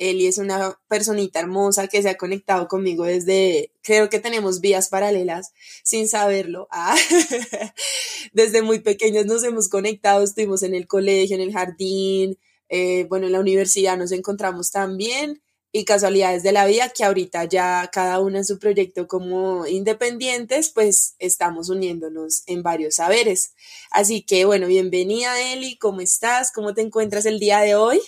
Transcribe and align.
Eli 0.00 0.26
es 0.26 0.38
una 0.38 0.80
personita 0.88 1.40
hermosa 1.40 1.86
que 1.86 2.02
se 2.02 2.08
ha 2.08 2.16
conectado 2.16 2.68
conmigo 2.68 3.04
desde, 3.04 3.70
creo 3.82 4.08
que 4.08 4.18
tenemos 4.18 4.60
vías 4.60 4.88
paralelas 4.88 5.52
sin 5.84 6.08
saberlo. 6.08 6.68
Ah, 6.70 6.96
desde 8.32 8.62
muy 8.62 8.80
pequeños 8.80 9.26
nos 9.26 9.44
hemos 9.44 9.68
conectado, 9.68 10.24
estuvimos 10.24 10.62
en 10.62 10.74
el 10.74 10.86
colegio, 10.86 11.36
en 11.36 11.42
el 11.42 11.52
jardín, 11.52 12.38
eh, 12.70 13.04
bueno, 13.10 13.26
en 13.26 13.32
la 13.32 13.40
universidad 13.40 13.98
nos 13.98 14.12
encontramos 14.12 14.70
también 14.70 15.42
y 15.70 15.84
casualidades 15.84 16.42
de 16.42 16.52
la 16.52 16.64
vida 16.64 16.88
que 16.88 17.04
ahorita 17.04 17.44
ya 17.44 17.90
cada 17.92 18.20
uno 18.20 18.38
en 18.38 18.46
su 18.46 18.58
proyecto 18.58 19.06
como 19.06 19.66
independientes, 19.66 20.70
pues 20.70 21.14
estamos 21.18 21.68
uniéndonos 21.68 22.42
en 22.46 22.62
varios 22.62 22.96
saberes. 22.96 23.52
Así 23.90 24.22
que 24.22 24.46
bueno, 24.46 24.66
bienvenida 24.66 25.38
Eli, 25.52 25.76
¿cómo 25.76 26.00
estás? 26.00 26.52
¿Cómo 26.52 26.72
te 26.72 26.80
encuentras 26.80 27.26
el 27.26 27.38
día 27.38 27.60
de 27.60 27.74
hoy? 27.74 28.00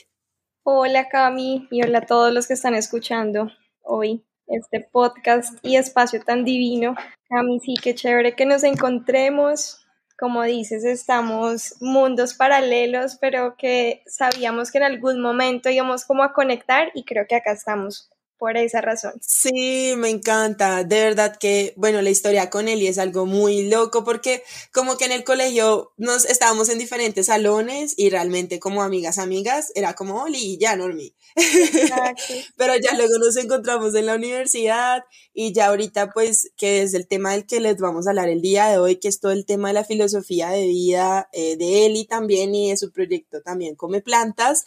Hola 0.64 1.08
Cami 1.08 1.66
y 1.72 1.82
hola 1.82 1.98
a 1.98 2.06
todos 2.06 2.32
los 2.32 2.46
que 2.46 2.54
están 2.54 2.76
escuchando 2.76 3.50
hoy 3.82 4.24
este 4.46 4.78
podcast 4.78 5.58
y 5.60 5.74
espacio 5.74 6.22
tan 6.22 6.44
divino. 6.44 6.94
Cami, 7.28 7.58
sí, 7.58 7.74
qué 7.82 7.96
chévere 7.96 8.36
que 8.36 8.46
nos 8.46 8.62
encontremos. 8.62 9.84
Como 10.16 10.44
dices, 10.44 10.84
estamos 10.84 11.74
mundos 11.80 12.34
paralelos, 12.34 13.16
pero 13.20 13.56
que 13.56 14.04
sabíamos 14.06 14.70
que 14.70 14.78
en 14.78 14.84
algún 14.84 15.20
momento 15.20 15.68
íbamos 15.68 16.04
como 16.04 16.22
a 16.22 16.32
conectar 16.32 16.92
y 16.94 17.02
creo 17.02 17.26
que 17.28 17.34
acá 17.34 17.50
estamos 17.50 18.11
por 18.42 18.56
esa 18.56 18.80
razón. 18.80 19.12
Sí, 19.20 19.94
me 19.96 20.08
encanta. 20.08 20.82
De 20.82 21.00
verdad 21.00 21.36
que, 21.38 21.74
bueno, 21.76 22.02
la 22.02 22.10
historia 22.10 22.50
con 22.50 22.66
Eli 22.66 22.88
es 22.88 22.98
algo 22.98 23.24
muy 23.24 23.68
loco 23.68 24.02
porque 24.02 24.42
como 24.72 24.96
que 24.96 25.04
en 25.04 25.12
el 25.12 25.22
colegio 25.22 25.92
nos 25.96 26.24
estábamos 26.24 26.68
en 26.68 26.80
diferentes 26.80 27.26
salones 27.26 27.94
y 27.96 28.10
realmente 28.10 28.58
como 28.58 28.82
amigas, 28.82 29.18
amigas, 29.18 29.70
era 29.76 29.94
como 29.94 30.24
Oli, 30.24 30.58
ya, 30.58 30.74
Normi. 30.74 31.14
Pero 32.56 32.74
ya 32.82 32.96
luego 32.96 33.16
nos 33.20 33.36
encontramos 33.36 33.94
en 33.94 34.06
la 34.06 34.16
universidad 34.16 35.04
y 35.32 35.52
ya 35.52 35.68
ahorita 35.68 36.10
pues 36.10 36.50
que 36.56 36.82
es 36.82 36.94
el 36.94 37.06
tema 37.06 37.30
del 37.30 37.46
que 37.46 37.60
les 37.60 37.76
vamos 37.76 38.08
a 38.08 38.10
hablar 38.10 38.28
el 38.28 38.42
día 38.42 38.66
de 38.66 38.78
hoy, 38.78 38.96
que 38.96 39.06
es 39.06 39.20
todo 39.20 39.30
el 39.30 39.46
tema 39.46 39.68
de 39.68 39.74
la 39.74 39.84
filosofía 39.84 40.50
de 40.50 40.66
vida 40.66 41.28
eh, 41.32 41.56
de 41.56 41.86
Eli 41.86 42.06
también 42.06 42.56
y 42.56 42.70
de 42.70 42.76
su 42.76 42.90
proyecto 42.90 43.40
también 43.40 43.76
Come 43.76 44.00
Plantas 44.00 44.64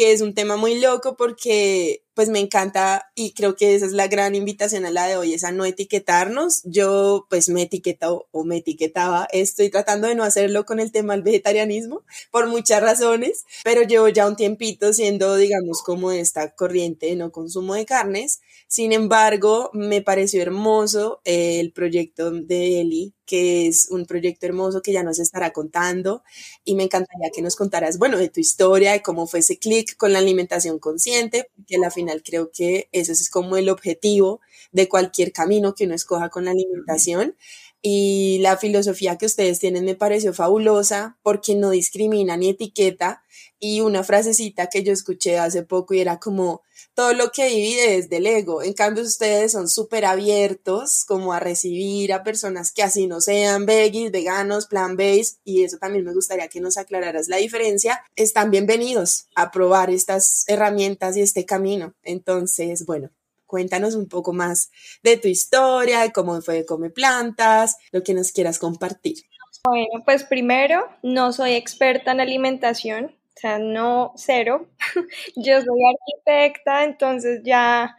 que 0.00 0.12
es 0.12 0.22
un 0.22 0.32
tema 0.32 0.56
muy 0.56 0.80
loco 0.80 1.14
porque 1.14 2.04
pues 2.20 2.28
me 2.28 2.38
encanta 2.40 3.10
y 3.14 3.32
creo 3.32 3.56
que 3.56 3.74
esa 3.74 3.86
es 3.86 3.92
la 3.92 4.06
gran 4.06 4.34
invitación 4.34 4.84
a 4.84 4.90
la 4.90 5.06
de 5.06 5.16
hoy, 5.16 5.32
es 5.32 5.42
a 5.42 5.52
no 5.52 5.64
etiquetarnos. 5.64 6.60
Yo 6.64 7.26
pues 7.30 7.48
me 7.48 7.62
etiquetado 7.62 8.28
o 8.30 8.44
me 8.44 8.58
etiquetaba, 8.58 9.26
estoy 9.32 9.70
tratando 9.70 10.06
de 10.06 10.14
no 10.14 10.22
hacerlo 10.22 10.66
con 10.66 10.80
el 10.80 10.92
tema 10.92 11.14
del 11.14 11.22
vegetarianismo 11.22 12.02
por 12.30 12.46
muchas 12.46 12.82
razones, 12.82 13.46
pero 13.64 13.84
llevo 13.84 14.08
ya 14.08 14.28
un 14.28 14.36
tiempito 14.36 14.92
siendo 14.92 15.34
digamos 15.36 15.80
como 15.82 16.12
esta 16.12 16.54
corriente 16.54 17.06
de 17.06 17.16
no 17.16 17.32
consumo 17.32 17.74
de 17.74 17.86
carnes. 17.86 18.42
Sin 18.68 18.92
embargo, 18.92 19.70
me 19.72 20.02
pareció 20.02 20.42
hermoso 20.42 21.22
el 21.24 21.72
proyecto 21.72 22.30
de 22.32 22.82
Eli 22.82 23.14
que 23.30 23.68
es 23.68 23.86
un 23.90 24.06
proyecto 24.06 24.46
hermoso 24.46 24.82
que 24.82 24.92
ya 24.92 25.04
nos 25.04 25.20
estará 25.20 25.52
contando 25.52 26.24
y 26.64 26.74
me 26.74 26.82
encantaría 26.82 27.30
que 27.32 27.42
nos 27.42 27.54
contaras, 27.54 27.96
bueno, 27.96 28.18
de 28.18 28.28
tu 28.28 28.40
historia, 28.40 28.90
de 28.90 29.02
cómo 29.02 29.28
fue 29.28 29.38
ese 29.38 29.56
clic 29.56 29.96
con 29.96 30.12
la 30.12 30.18
alimentación 30.18 30.80
consciente, 30.80 31.48
que 31.68 31.76
al 31.76 31.92
final 31.92 32.24
creo 32.24 32.50
que 32.50 32.88
ese 32.90 33.12
es 33.12 33.30
como 33.30 33.56
el 33.56 33.68
objetivo 33.68 34.40
de 34.72 34.88
cualquier 34.88 35.32
camino 35.32 35.76
que 35.76 35.84
uno 35.84 35.94
escoja 35.94 36.28
con 36.28 36.44
la 36.44 36.50
alimentación. 36.50 37.36
Y 37.82 38.38
la 38.40 38.56
filosofía 38.58 39.16
que 39.16 39.26
ustedes 39.26 39.58
tienen 39.58 39.84
me 39.84 39.94
pareció 39.94 40.34
fabulosa 40.34 41.18
porque 41.22 41.54
no 41.54 41.70
discrimina 41.70 42.36
ni 42.36 42.50
etiqueta. 42.50 43.22
Y 43.58 43.80
una 43.80 44.04
frasecita 44.04 44.68
que 44.68 44.82
yo 44.82 44.92
escuché 44.92 45.38
hace 45.38 45.62
poco 45.62 45.94
y 45.94 46.00
era 46.00 46.18
como, 46.18 46.62
todo 46.94 47.14
lo 47.14 47.30
que 47.30 47.46
divide 47.46 47.96
es 47.96 48.10
del 48.10 48.26
ego. 48.26 48.62
En 48.62 48.72
cambio, 48.72 49.02
ustedes 49.02 49.52
son 49.52 49.68
súper 49.68 50.04
abiertos 50.04 51.04
como 51.06 51.32
a 51.32 51.40
recibir 51.40 52.12
a 52.12 52.22
personas 52.22 52.72
que 52.72 52.82
así 52.82 53.06
no 53.06 53.20
sean 53.20 53.66
veggies, 53.66 54.12
veganos, 54.12 54.66
plant-based. 54.66 55.38
Y 55.44 55.64
eso 55.64 55.78
también 55.78 56.04
me 56.04 56.12
gustaría 56.12 56.48
que 56.48 56.60
nos 56.60 56.76
aclararas 56.76 57.28
la 57.28 57.36
diferencia. 57.36 58.02
Están 58.16 58.50
bienvenidos 58.50 59.26
a 59.34 59.50
probar 59.50 59.90
estas 59.90 60.44
herramientas 60.46 61.16
y 61.16 61.22
este 61.22 61.46
camino. 61.46 61.94
Entonces, 62.02 62.84
bueno, 62.84 63.10
Cuéntanos 63.50 63.96
un 63.96 64.08
poco 64.08 64.32
más 64.32 64.70
de 65.02 65.16
tu 65.16 65.26
historia, 65.26 66.02
de 66.02 66.12
cómo 66.12 66.40
fue 66.40 66.54
de 66.54 66.64
Come 66.64 66.90
Plantas, 66.90 67.76
lo 67.90 68.04
que 68.04 68.14
nos 68.14 68.30
quieras 68.30 68.60
compartir. 68.60 69.16
Bueno, 69.64 70.04
pues 70.04 70.22
primero, 70.22 70.86
no 71.02 71.32
soy 71.32 71.54
experta 71.54 72.12
en 72.12 72.20
alimentación, 72.20 73.06
o 73.06 73.40
sea, 73.40 73.58
no 73.58 74.12
cero. 74.14 74.68
Yo 75.34 75.60
soy 75.62 75.80
arquitecta, 75.84 76.84
entonces 76.84 77.40
ya, 77.44 77.96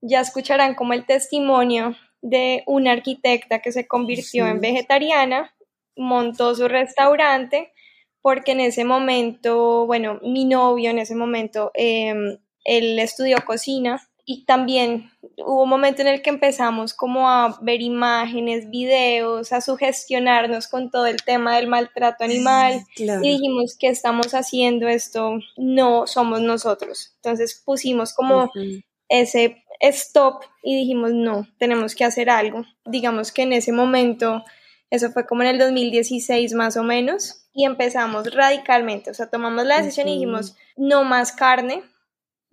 ya 0.00 0.20
escucharán 0.20 0.76
como 0.76 0.92
el 0.92 1.06
testimonio 1.06 1.96
de 2.22 2.62
una 2.68 2.92
arquitecta 2.92 3.58
que 3.58 3.72
se 3.72 3.88
convirtió 3.88 4.46
en 4.46 4.60
vegetariana, 4.60 5.56
montó 5.96 6.54
su 6.54 6.68
restaurante, 6.68 7.72
porque 8.22 8.52
en 8.52 8.60
ese 8.60 8.84
momento, 8.84 9.86
bueno, 9.86 10.20
mi 10.22 10.44
novio 10.44 10.90
en 10.90 11.00
ese 11.00 11.16
momento, 11.16 11.72
em, 11.74 12.38
él 12.64 13.00
estudió 13.00 13.38
cocina 13.44 14.00
y 14.26 14.44
también 14.44 15.10
hubo 15.38 15.64
un 15.64 15.68
momento 15.68 16.02
en 16.02 16.08
el 16.08 16.22
que 16.22 16.30
empezamos 16.30 16.94
como 16.94 17.28
a 17.28 17.58
ver 17.60 17.82
imágenes, 17.82 18.70
videos, 18.70 19.52
a 19.52 19.60
sugestionarnos 19.60 20.68
con 20.68 20.90
todo 20.90 21.06
el 21.06 21.22
tema 21.22 21.56
del 21.56 21.66
maltrato 21.66 22.24
animal 22.24 22.80
y 22.96 23.06
dijimos 23.18 23.76
que 23.78 23.88
estamos 23.88 24.34
haciendo 24.34 24.88
esto, 24.88 25.38
no 25.56 26.06
somos 26.06 26.40
nosotros. 26.40 27.12
Entonces 27.16 27.62
pusimos 27.64 28.14
como 28.14 28.50
ese 29.08 29.64
stop 29.80 30.42
y 30.62 30.76
dijimos, 30.76 31.12
no, 31.12 31.46
tenemos 31.58 31.94
que 31.94 32.04
hacer 32.04 32.30
algo. 32.30 32.64
Digamos 32.86 33.32
que 33.32 33.42
en 33.42 33.52
ese 33.52 33.72
momento, 33.72 34.44
eso 34.90 35.10
fue 35.10 35.26
como 35.26 35.42
en 35.42 35.48
el 35.48 35.58
2016 35.58 36.54
más 36.54 36.76
o 36.76 36.82
menos, 36.82 37.44
y 37.54 37.64
empezamos 37.66 38.34
radicalmente, 38.34 39.10
o 39.10 39.14
sea, 39.14 39.30
tomamos 39.30 39.64
la 39.64 39.78
decisión 39.78 40.08
y 40.08 40.14
dijimos, 40.14 40.56
no 40.76 41.04
más 41.04 41.30
carne, 41.30 41.84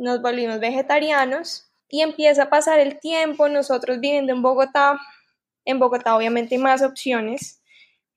nos 0.01 0.21
volvimos 0.21 0.59
vegetarianos 0.59 1.71
y 1.87 2.01
empieza 2.01 2.43
a 2.43 2.49
pasar 2.49 2.79
el 2.79 2.99
tiempo, 2.99 3.47
nosotros 3.49 3.99
viviendo 3.99 4.33
en 4.33 4.41
Bogotá, 4.41 4.99
en 5.63 5.77
Bogotá 5.77 6.15
obviamente 6.15 6.55
hay 6.55 6.61
más 6.61 6.81
opciones, 6.81 7.61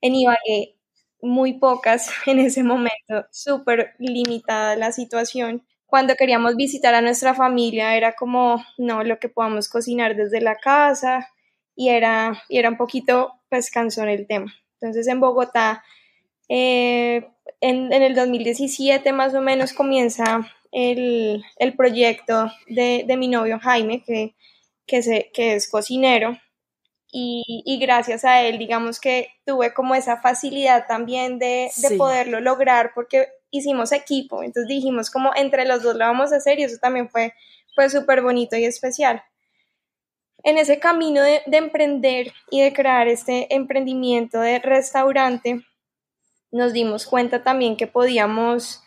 en 0.00 0.14
Ibagué 0.14 0.76
muy 1.20 1.54
pocas 1.54 2.10
en 2.26 2.38
ese 2.38 2.62
momento, 2.62 3.26
súper 3.30 3.94
limitada 3.98 4.76
la 4.76 4.92
situación. 4.92 5.66
Cuando 5.84 6.16
queríamos 6.16 6.56
visitar 6.56 6.94
a 6.94 7.02
nuestra 7.02 7.34
familia 7.34 7.96
era 7.96 8.14
como, 8.14 8.64
no, 8.78 9.04
lo 9.04 9.18
que 9.18 9.28
podamos 9.28 9.68
cocinar 9.68 10.16
desde 10.16 10.40
la 10.40 10.56
casa 10.56 11.28
y 11.76 11.90
era, 11.90 12.42
y 12.48 12.58
era 12.58 12.70
un 12.70 12.78
poquito 12.78 13.34
pues 13.50 13.70
cansón 13.70 14.08
el 14.08 14.26
tema. 14.26 14.54
Entonces 14.80 15.06
en 15.06 15.20
Bogotá, 15.20 15.84
eh, 16.48 17.28
en, 17.60 17.92
en 17.92 18.02
el 18.02 18.14
2017 18.14 19.12
más 19.12 19.34
o 19.34 19.42
menos 19.42 19.74
comienza 19.74 20.50
el, 20.74 21.74
proyecto 21.76 22.50
de, 22.66 23.06
mi 23.16 23.28
novio 23.28 23.58
Jaime, 23.60 24.02
que, 24.02 24.34
que, 24.86 25.30
que 25.32 25.54
es 25.54 25.70
cocinero. 25.70 26.36
Y, 27.16 27.78
gracias 27.80 28.24
a 28.24 28.42
él, 28.42 28.58
digamos 28.58 28.98
que 28.98 29.28
tuve 29.46 29.72
como 29.72 29.94
esa 29.94 30.20
facilidad 30.20 30.86
también 30.88 31.38
de, 31.38 31.70
poderlo 31.96 32.40
lograr 32.40 32.90
porque 32.92 33.28
hicimos 33.52 33.92
equipo, 33.92 34.42
entonces 34.42 34.66
dijimos 34.66 35.10
como 35.10 35.30
entre 35.36 35.64
los 35.64 35.84
dos 35.84 35.94
lo 35.94 36.06
vamos 36.06 36.32
a 36.32 36.36
hacer 36.36 36.58
y 36.58 36.64
eso 36.64 36.78
también 36.80 37.08
fue, 37.08 37.32
fue 37.76 37.88
súper 37.88 38.20
bonito 38.20 38.56
y 38.56 38.64
especial. 38.64 39.22
En 40.42 40.58
ese 40.58 40.80
camino 40.80 41.22
de, 41.22 41.40
de 41.46 41.56
emprender 41.56 42.32
y 42.50 42.62
de 42.62 42.72
crear 42.72 43.06
este 43.06 43.54
emprendimiento 43.54 44.40
de 44.40 44.58
restaurante, 44.58 45.64
nos 46.50 46.72
dimos 46.72 47.06
cuenta 47.06 47.44
también 47.44 47.76
que 47.76 47.86
podíamos 47.86 48.83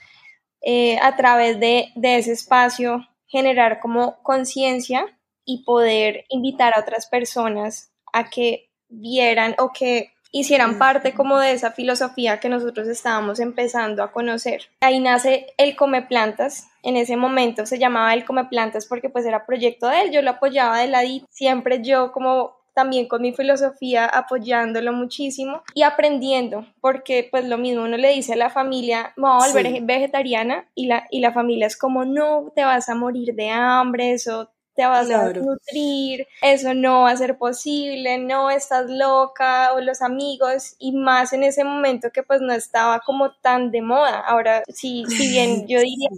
eh, 0.61 0.97
a 1.01 1.15
través 1.15 1.59
de, 1.59 1.89
ese 2.01 2.31
espacio 2.31 3.07
generar 3.27 3.79
como 3.79 4.21
conciencia 4.23 5.05
y 5.45 5.63
poder 5.63 6.25
invitar 6.29 6.73
a 6.75 6.81
otras 6.81 7.07
personas 7.07 7.91
a 8.13 8.29
que 8.29 8.69
vieran 8.89 9.55
o 9.59 9.71
que 9.71 10.11
hicieran 10.31 10.77
parte 10.77 11.13
como 11.13 11.39
de 11.39 11.51
esa 11.51 11.71
filosofía 11.71 12.39
que 12.39 12.49
nosotros 12.49 12.87
estábamos 12.87 13.39
empezando 13.39 14.03
a 14.03 14.11
conocer. 14.11 14.63
Ahí 14.81 14.99
nace 14.99 15.47
el 15.57 15.75
Come 15.75 16.01
Plantas. 16.03 16.69
En 16.83 16.97
ese 16.97 17.17
momento 17.17 17.65
se 17.65 17.79
llamaba 17.79 18.13
el 18.13 18.25
Come 18.25 18.45
Plantas 18.45 18.85
porque 18.85 19.09
pues 19.09 19.25
era 19.25 19.45
proyecto 19.45 19.87
de 19.87 20.01
él, 20.01 20.11
yo 20.11 20.21
lo 20.21 20.31
apoyaba 20.31 20.79
de 20.79 20.87
ladito, 20.87 21.25
siempre 21.29 21.81
yo 21.81 22.11
como 22.11 22.57
también 22.77 23.07
con 23.07 23.23
mi 23.23 23.33
filosofía 23.33 24.05
apoyándolo 24.05 24.93
muchísimo 24.93 25.63
y 25.73 25.81
aprendiendo, 25.81 26.63
porque 26.79 27.27
pues 27.31 27.43
lo 27.45 27.57
mismo 27.57 27.81
uno 27.81 27.97
le 27.97 28.09
dice 28.09 28.33
a 28.33 28.35
la 28.35 28.51
familia, 28.51 29.13
me 29.17 29.27
voy 29.27 29.31
a 29.31 29.47
volver 29.47 29.81
vegetariana 29.81 30.69
y 30.75 30.85
la, 30.85 31.07
y 31.09 31.19
la 31.19 31.33
familia 31.33 31.65
es 31.65 31.75
como, 31.75 32.05
no, 32.05 32.51
te 32.53 32.63
vas 32.63 32.87
a 32.87 32.93
morir 32.93 33.33
de 33.33 33.49
hambre, 33.49 34.11
eso 34.11 34.51
te 34.75 34.85
vas 34.85 35.09
a 35.09 35.33
nutrir, 35.33 36.27
eso 36.43 36.75
no 36.75 37.01
va 37.01 37.09
a 37.09 37.17
ser 37.17 37.39
posible, 37.39 38.19
no 38.19 38.51
estás 38.51 38.87
loca, 38.91 39.73
o 39.73 39.81
los 39.81 40.03
amigos, 40.03 40.75
y 40.77 40.91
más 40.91 41.33
en 41.33 41.41
ese 41.41 41.63
momento 41.63 42.11
que 42.13 42.21
pues 42.21 42.41
no 42.41 42.53
estaba 42.53 42.99
como 42.99 43.31
tan 43.41 43.71
de 43.71 43.81
moda. 43.81 44.19
Ahora, 44.19 44.61
si, 44.71 45.03
si 45.07 45.29
bien 45.29 45.65
yo 45.67 45.79
diría 45.79 46.09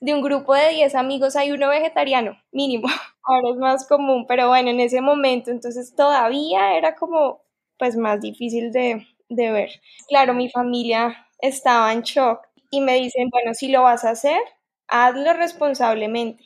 de 0.00 0.14
un 0.14 0.22
grupo 0.22 0.54
de 0.54 0.70
10 0.70 0.94
amigos 0.94 1.36
hay 1.36 1.52
uno 1.52 1.68
vegetariano, 1.68 2.40
mínimo, 2.52 2.88
ahora 3.24 3.50
es 3.50 3.56
más 3.56 3.86
común, 3.88 4.26
pero 4.26 4.48
bueno, 4.48 4.70
en 4.70 4.80
ese 4.80 5.00
momento 5.00 5.50
entonces 5.50 5.94
todavía 5.94 6.76
era 6.76 6.94
como 6.96 7.40
pues 7.78 7.96
más 7.96 8.20
difícil 8.20 8.72
de, 8.72 9.06
de 9.28 9.50
ver. 9.52 9.70
Claro, 10.08 10.34
mi 10.34 10.50
familia 10.50 11.26
estaba 11.40 11.92
en 11.92 12.02
shock 12.02 12.40
y 12.70 12.80
me 12.80 12.94
dicen, 12.94 13.28
bueno, 13.30 13.54
si 13.54 13.68
lo 13.68 13.82
vas 13.82 14.04
a 14.04 14.10
hacer, 14.10 14.40
hazlo 14.88 15.32
responsablemente 15.34 16.44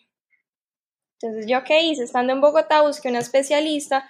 entonces, 1.20 1.46
¿yo 1.46 1.64
qué 1.64 1.82
hice? 1.82 2.04
Estando 2.04 2.32
en 2.32 2.40
Bogotá, 2.40 2.80
busqué 2.82 3.08
una 3.08 3.18
especialista 3.18 4.08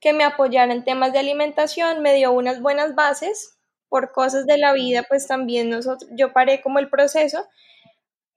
que 0.00 0.12
me 0.12 0.24
apoyara 0.24 0.72
en 0.72 0.84
temas 0.84 1.12
de 1.12 1.18
alimentación, 1.20 2.02
me 2.02 2.14
dio 2.14 2.32
unas 2.32 2.60
buenas 2.60 2.94
bases, 2.94 3.58
por 3.88 4.12
cosas 4.12 4.44
de 4.46 4.58
la 4.58 4.72
vida, 4.72 5.04
pues 5.08 5.26
también 5.26 5.70
nosotros, 5.70 6.10
yo 6.14 6.32
paré 6.32 6.60
como 6.60 6.78
el 6.78 6.90
proceso, 6.90 7.46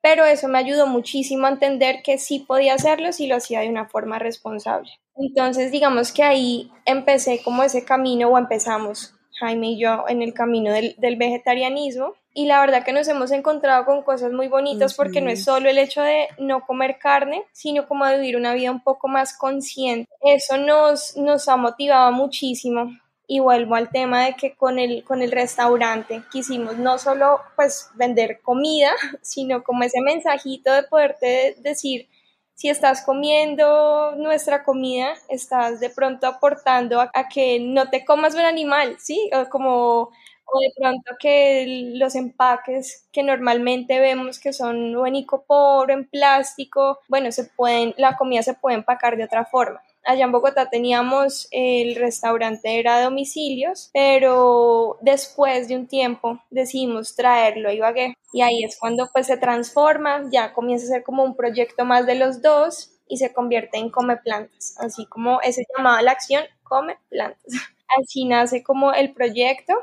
pero 0.01 0.25
eso 0.25 0.47
me 0.47 0.57
ayudó 0.57 0.87
muchísimo 0.87 1.45
a 1.45 1.51
entender 1.51 2.01
que 2.03 2.17
sí 2.17 2.39
podía 2.39 2.73
hacerlo 2.73 3.13
si 3.13 3.27
lo 3.27 3.35
hacía 3.35 3.61
de 3.61 3.69
una 3.69 3.87
forma 3.87 4.19
responsable. 4.19 4.89
Entonces, 5.15 5.71
digamos 5.71 6.11
que 6.11 6.23
ahí 6.23 6.71
empecé 6.85 7.41
como 7.43 7.63
ese 7.63 7.85
camino 7.85 8.29
o 8.29 8.37
empezamos, 8.37 9.13
Jaime 9.39 9.71
y 9.71 9.79
yo, 9.79 10.05
en 10.07 10.21
el 10.21 10.33
camino 10.33 10.71
del, 10.73 10.95
del 10.97 11.15
vegetarianismo 11.17 12.15
y 12.33 12.45
la 12.45 12.61
verdad 12.61 12.85
que 12.85 12.93
nos 12.93 13.07
hemos 13.09 13.31
encontrado 13.31 13.85
con 13.85 14.03
cosas 14.03 14.31
muy 14.31 14.47
bonitas 14.47 14.93
porque 14.93 15.19
no 15.19 15.29
es 15.29 15.43
solo 15.43 15.69
el 15.69 15.77
hecho 15.77 16.01
de 16.01 16.29
no 16.37 16.65
comer 16.65 16.97
carne, 16.97 17.43
sino 17.51 17.87
como 17.87 18.05
de 18.05 18.17
vivir 18.17 18.37
una 18.37 18.53
vida 18.53 18.71
un 18.71 18.81
poco 18.81 19.09
más 19.09 19.37
consciente. 19.37 20.09
Eso 20.21 20.57
nos, 20.57 21.17
nos 21.17 21.49
ha 21.49 21.57
motivado 21.57 22.11
muchísimo. 22.13 22.97
Y 23.33 23.39
vuelvo 23.39 23.75
al 23.75 23.89
tema 23.89 24.25
de 24.25 24.33
que 24.35 24.55
con 24.57 24.77
el, 24.77 25.05
con 25.05 25.21
el 25.21 25.31
restaurante 25.31 26.21
quisimos 26.33 26.77
no 26.77 26.97
solo 26.97 27.39
pues 27.55 27.89
vender 27.95 28.41
comida, 28.41 28.91
sino 29.21 29.63
como 29.63 29.83
ese 29.83 30.01
mensajito 30.01 30.73
de 30.73 30.83
poderte 30.83 31.55
decir, 31.59 32.09
si 32.55 32.67
estás 32.67 33.03
comiendo 33.05 34.15
nuestra 34.17 34.65
comida, 34.65 35.13
estás 35.29 35.79
de 35.79 35.89
pronto 35.89 36.27
aportando 36.27 36.99
a, 36.99 37.09
que 37.33 37.57
no 37.61 37.89
te 37.89 38.03
comas 38.03 38.35
un 38.35 38.41
animal, 38.41 38.97
¿sí? 38.99 39.29
O 39.33 39.47
como 39.49 40.11
o 40.53 40.59
de 40.59 40.73
pronto 40.77 41.13
que 41.17 41.93
los 41.95 42.15
empaques 42.15 43.07
que 43.13 43.23
normalmente 43.23 44.01
vemos 44.01 44.39
que 44.39 44.51
son 44.51 44.93
o 44.97 45.07
en 45.07 45.15
icopor 45.15 45.89
en 45.91 46.05
plástico, 46.09 46.99
bueno, 47.07 47.31
se 47.31 47.45
pueden, 47.45 47.93
la 47.97 48.17
comida 48.17 48.43
se 48.43 48.55
puede 48.55 48.75
empacar 48.75 49.15
de 49.15 49.23
otra 49.23 49.45
forma. 49.45 49.81
Allá 50.03 50.25
en 50.25 50.31
Bogotá 50.31 50.69
teníamos 50.69 51.47
el 51.51 51.95
restaurante 51.95 52.79
era 52.79 52.97
de 52.97 53.03
domicilios, 53.03 53.91
pero 53.93 54.97
después 55.01 55.67
de 55.67 55.75
un 55.75 55.87
tiempo 55.87 56.39
decidimos 56.49 57.15
traerlo 57.15 57.69
a 57.69 57.73
Ibagué 57.73 58.15
y 58.33 58.41
ahí 58.41 58.63
es 58.63 58.77
cuando 58.79 59.09
pues 59.13 59.27
se 59.27 59.37
transforma, 59.37 60.23
ya 60.31 60.53
comienza 60.53 60.85
a 60.85 60.89
ser 60.89 61.03
como 61.03 61.23
un 61.23 61.35
proyecto 61.35 61.85
más 61.85 62.07
de 62.07 62.15
los 62.15 62.41
dos 62.41 62.91
y 63.07 63.17
se 63.17 63.31
convierte 63.31 63.77
en 63.77 63.89
Come 63.91 64.17
Plantas, 64.17 64.75
así 64.79 65.05
como 65.05 65.39
ese 65.41 65.65
llamado 65.77 65.97
a 65.97 66.01
la 66.01 66.11
acción 66.11 66.43
Come 66.63 66.97
Plantas. 67.09 67.43
Así 67.99 68.23
nace 68.23 68.63
como 68.63 68.93
el 68.93 69.13
proyecto 69.13 69.73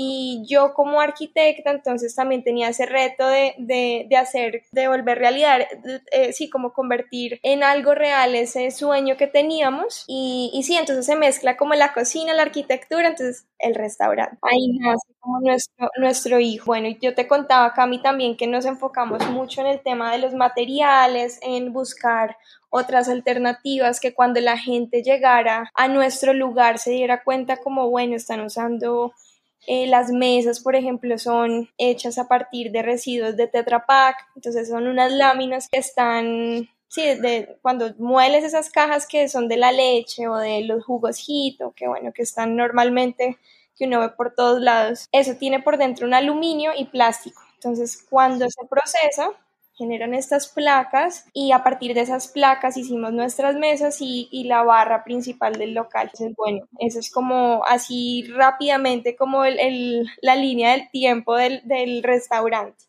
y 0.00 0.44
yo 0.46 0.74
como 0.74 1.00
arquitecta 1.00 1.72
entonces 1.72 2.14
también 2.14 2.44
tenía 2.44 2.68
ese 2.68 2.86
reto 2.86 3.26
de, 3.26 3.54
de, 3.58 4.06
de 4.08 4.16
hacer, 4.16 4.62
de 4.70 4.86
volver 4.86 5.18
realidad, 5.18 5.62
eh, 6.12 6.32
sí, 6.32 6.48
como 6.48 6.72
convertir 6.72 7.40
en 7.42 7.64
algo 7.64 7.96
real 7.96 8.36
ese 8.36 8.70
sueño 8.70 9.16
que 9.16 9.26
teníamos 9.26 10.04
y, 10.06 10.52
y 10.54 10.62
sí, 10.62 10.76
entonces 10.76 11.04
se 11.04 11.16
mezcla 11.16 11.56
como 11.56 11.74
la 11.74 11.92
cocina, 11.92 12.32
la 12.32 12.42
arquitectura, 12.42 13.08
entonces 13.08 13.46
el 13.58 13.74
restaurante. 13.74 14.38
Ahí 14.42 14.68
nace 14.78 15.08
como 15.18 15.40
nuestro, 15.40 15.90
nuestro 15.96 16.38
hijo. 16.38 16.66
Bueno, 16.66 16.96
yo 17.00 17.16
te 17.16 17.26
contaba, 17.26 17.72
Cami, 17.74 18.00
también 18.00 18.36
que 18.36 18.46
nos 18.46 18.66
enfocamos 18.66 19.28
mucho 19.30 19.62
en 19.62 19.66
el 19.66 19.80
tema 19.80 20.12
de 20.12 20.18
los 20.18 20.32
materiales, 20.32 21.40
en 21.42 21.72
buscar 21.72 22.36
otras 22.70 23.08
alternativas 23.08 23.98
que 23.98 24.14
cuando 24.14 24.40
la 24.40 24.58
gente 24.58 25.02
llegara 25.02 25.70
a 25.74 25.88
nuestro 25.88 26.34
lugar 26.34 26.78
se 26.78 26.90
diera 26.92 27.24
cuenta 27.24 27.56
como, 27.56 27.88
bueno, 27.90 28.14
están 28.14 28.42
usando 28.42 29.12
eh, 29.66 29.86
las 29.86 30.10
mesas, 30.10 30.60
por 30.60 30.76
ejemplo, 30.76 31.18
son 31.18 31.68
hechas 31.78 32.18
a 32.18 32.28
partir 32.28 32.70
de 32.72 32.82
residuos 32.82 33.36
de 33.36 33.46
Tetra 33.48 33.86
Pak, 33.86 34.16
entonces 34.36 34.68
son 34.68 34.86
unas 34.86 35.12
láminas 35.12 35.68
que 35.70 35.78
están, 35.78 36.68
sí, 36.88 37.02
de, 37.02 37.58
cuando 37.62 37.94
mueles 37.98 38.44
esas 38.44 38.70
cajas 38.70 39.06
que 39.06 39.28
son 39.28 39.48
de 39.48 39.56
la 39.58 39.72
leche 39.72 40.28
o 40.28 40.36
de 40.36 40.62
los 40.62 40.84
jugos 40.84 41.22
Hito, 41.26 41.72
que 41.76 41.88
bueno, 41.88 42.12
que 42.12 42.22
están 42.22 42.56
normalmente, 42.56 43.38
que 43.76 43.86
uno 43.86 44.00
ve 44.00 44.10
por 44.10 44.34
todos 44.34 44.60
lados, 44.60 45.08
eso 45.12 45.34
tiene 45.38 45.60
por 45.60 45.76
dentro 45.78 46.06
un 46.06 46.14
aluminio 46.14 46.72
y 46.76 46.86
plástico. 46.86 47.40
Entonces, 47.54 48.06
cuando 48.08 48.46
se 48.48 48.66
procesa, 48.68 49.30
generan 49.78 50.12
estas 50.12 50.48
placas 50.48 51.26
y 51.32 51.52
a 51.52 51.62
partir 51.62 51.94
de 51.94 52.00
esas 52.00 52.28
placas 52.28 52.76
hicimos 52.76 53.12
nuestras 53.12 53.54
mesas 53.54 53.98
y, 54.00 54.28
y 54.30 54.44
la 54.44 54.64
barra 54.64 55.04
principal 55.04 55.54
del 55.54 55.72
local. 55.72 56.10
Entonces, 56.12 56.36
bueno, 56.36 56.66
eso 56.80 56.98
es 56.98 57.10
como 57.10 57.64
así 57.64 58.24
rápidamente 58.34 59.16
como 59.16 59.44
el, 59.44 59.58
el, 59.60 60.06
la 60.20 60.34
línea 60.34 60.72
del 60.72 60.90
tiempo 60.90 61.36
del, 61.36 61.62
del 61.64 62.02
restaurante. 62.02 62.87